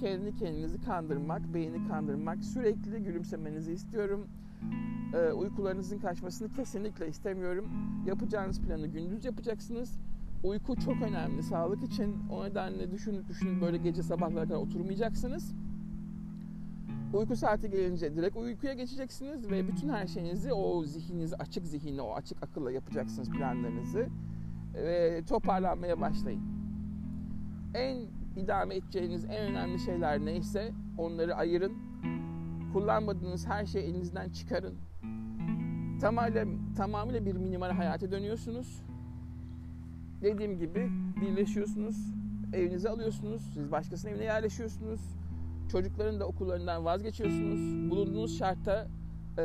kendi 0.00 0.34
kendinizi 0.34 0.80
kandırmak, 0.80 1.54
beyni 1.54 1.88
kandırmak. 1.88 2.44
Sürekli 2.44 3.02
gülümsemenizi 3.02 3.72
istiyorum. 3.72 4.28
Ee, 5.14 5.32
uykularınızın 5.32 5.98
kaçmasını 5.98 6.52
kesinlikle 6.52 7.08
istemiyorum. 7.08 7.68
Yapacağınız 8.06 8.60
planı 8.60 8.86
gündüz 8.86 9.24
yapacaksınız. 9.24 9.98
Uyku 10.42 10.76
çok 10.76 11.02
önemli 11.02 11.42
sağlık 11.42 11.84
için. 11.84 12.16
O 12.30 12.44
nedenle 12.44 12.90
düşünüp 12.90 13.28
düşünüp 13.28 13.62
böyle 13.62 13.76
gece 13.76 14.02
sabahlara 14.02 14.44
kadar 14.44 14.56
oturmayacaksınız. 14.56 15.54
Uyku 17.12 17.36
saati 17.36 17.70
gelince 17.70 18.16
direkt 18.16 18.36
uykuya 18.36 18.74
geçeceksiniz 18.74 19.50
ve 19.50 19.68
bütün 19.68 19.88
her 19.88 20.06
şeyinizi 20.06 20.52
o 20.52 20.84
zihninizi 20.84 21.36
açık 21.36 21.66
zihinle, 21.66 22.02
o 22.02 22.14
açık 22.14 22.42
akılla 22.42 22.72
yapacaksınız 22.72 23.30
planlarınızı 23.30 24.06
ve 24.74 25.22
toparlanmaya 25.28 26.00
başlayın. 26.00 26.42
En 27.74 28.06
idame 28.36 28.76
edeceğiniz 28.76 29.24
en 29.24 29.50
önemli 29.50 29.78
şeyler 29.78 30.24
neyse 30.24 30.72
onları 30.98 31.34
ayırın. 31.34 31.72
Kullanmadığınız 32.72 33.46
her 33.46 33.66
şeyi 33.66 33.84
elinizden 33.84 34.30
çıkarın. 34.30 34.74
Tamamıyla, 36.00 36.46
tamamıyla 36.76 37.26
bir 37.26 37.36
minimal 37.36 37.70
hayata 37.70 38.10
dönüyorsunuz. 38.10 38.82
Dediğim 40.22 40.58
gibi 40.58 40.90
birleşiyorsunuz, 41.20 41.96
evinize 42.52 42.88
alıyorsunuz, 42.88 43.42
siz 43.54 43.72
başkasının 43.72 44.12
evine 44.12 44.24
yerleşiyorsunuz. 44.24 45.00
Çocukların 45.68 46.20
da 46.20 46.26
okullarından 46.26 46.84
vazgeçiyorsunuz. 46.84 47.90
Bulunduğunuz 47.90 48.38
şartta 48.38 48.88
e, 49.38 49.42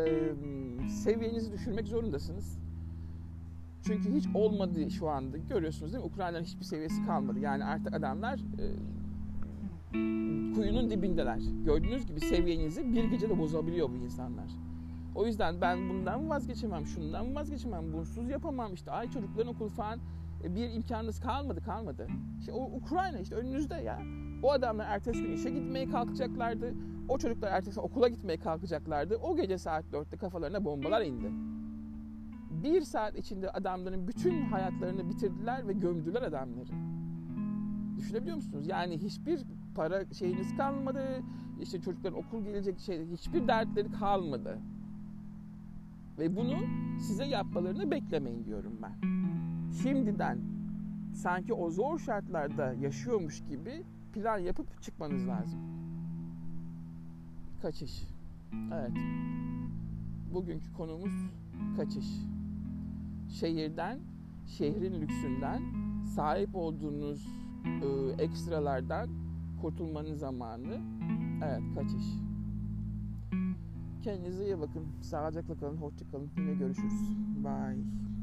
seviyenizi 0.90 1.52
düşürmek 1.52 1.88
zorundasınız. 1.88 2.58
Çünkü 3.82 4.16
hiç 4.16 4.28
olmadı 4.34 4.92
şu 4.92 5.10
anda. 5.10 5.38
Görüyorsunuz 5.38 5.94
değil 5.94 6.04
mi? 6.04 6.10
Ukrayna'nın 6.10 6.44
hiçbir 6.44 6.64
seviyesi 6.64 7.06
kalmadı. 7.06 7.40
Yani 7.40 7.64
artık 7.64 7.94
adamlar 7.94 8.40
e, 8.40 8.66
kuyunun 10.56 10.90
dibindeler. 10.90 11.40
Gördüğünüz 11.66 12.06
gibi 12.06 12.20
seviyenizi 12.20 12.94
bir 12.94 13.04
gecede 13.04 13.40
bozabiliyor 13.40 13.90
bu 13.90 13.96
insanlar. 13.96 14.48
O 15.16 15.26
yüzden 15.26 15.62
ben 15.62 15.90
bundan 15.90 16.30
vazgeçemem, 16.30 16.86
şundan 16.86 17.36
vazgeçemem, 17.36 17.94
bunsuz 17.94 18.30
yapamam. 18.30 18.74
İşte 18.74 18.92
ay 18.92 19.10
çocukların 19.10 19.54
okul 19.54 19.70
falan 19.70 20.00
e, 20.44 20.56
bir 20.56 20.70
imkanınız 20.70 21.20
kalmadı 21.20 21.62
kalmadı. 21.62 22.08
İşte 22.40 22.52
o 22.52 22.64
Ukrayna 22.64 23.20
işte 23.20 23.36
önünüzde 23.36 23.76
ya. 23.76 24.00
O 24.44 24.52
adamlar 24.52 24.86
ertesi 24.88 25.24
gün 25.24 25.32
işe 25.32 25.50
gitmeye 25.50 25.90
kalkacaklardı. 25.90 26.74
O 27.10 27.18
çocuklar 27.18 27.52
ertesi 27.52 27.80
okula 27.80 28.08
gitmeye 28.08 28.38
kalkacaklardı. 28.38 29.18
O 29.18 29.36
gece 29.36 29.58
saat 29.58 29.86
4'te 29.86 30.18
kafalarına 30.18 30.66
bombalar 30.66 31.02
indi. 31.02 31.32
Bir 32.64 32.82
saat 32.82 33.18
içinde 33.18 33.50
adamların 33.50 34.08
bütün 34.08 34.42
hayatlarını 34.42 35.10
bitirdiler 35.10 35.68
ve 35.68 35.74
gömdüler 35.74 36.22
adamları. 36.22 36.72
Düşünebiliyor 37.98 38.36
musunuz? 38.36 38.68
Yani 38.68 38.98
hiçbir 38.98 39.44
para 39.76 40.14
şeyiniz 40.14 40.58
kalmadı. 40.58 41.24
İşte 41.62 41.82
çocukların 41.82 42.20
okul 42.20 42.44
gelecek 42.44 42.80
şey 42.80 43.06
hiçbir 43.06 43.48
dertleri 43.48 43.92
kalmadı. 43.92 44.60
Ve 46.20 46.36
bunu 46.36 46.58
size 47.00 47.26
yapmalarını 47.26 47.92
beklemeyin 47.92 48.46
diyorum 48.46 48.80
ben. 48.82 49.08
Şimdiden 49.84 50.40
sanki 51.14 51.54
o 51.54 51.70
zor 51.70 52.00
şartlarda 52.00 52.74
yaşıyormuş 52.74 53.44
gibi 53.50 53.84
plan 54.18 54.38
yapıp 54.38 54.82
çıkmanız 54.82 55.28
lazım. 55.28 55.60
Kaçış. 57.62 58.08
Evet. 58.74 58.92
Bugünkü 60.34 60.74
konumuz 60.74 61.14
kaçış. 61.78 62.08
Şehirden, 63.30 64.00
şehrin 64.46 65.02
lüksünden, 65.02 65.62
sahip 66.16 66.56
olduğunuz 66.56 67.28
e, 67.66 67.88
ekstralardan 68.24 69.10
kurtulmanın 69.62 70.16
zamanı. 70.16 70.82
Evet, 71.46 71.62
kaçış. 71.76 72.06
Kendinize 74.02 74.46
iyi 74.46 74.60
bakın. 74.60 74.86
Sağlıcakla 75.02 75.58
kalın, 75.58 75.78
hoşça 75.78 76.08
kalın. 76.12 76.30
Yine 76.38 76.54
görüşürüz. 76.54 77.16
Bye. 77.44 78.17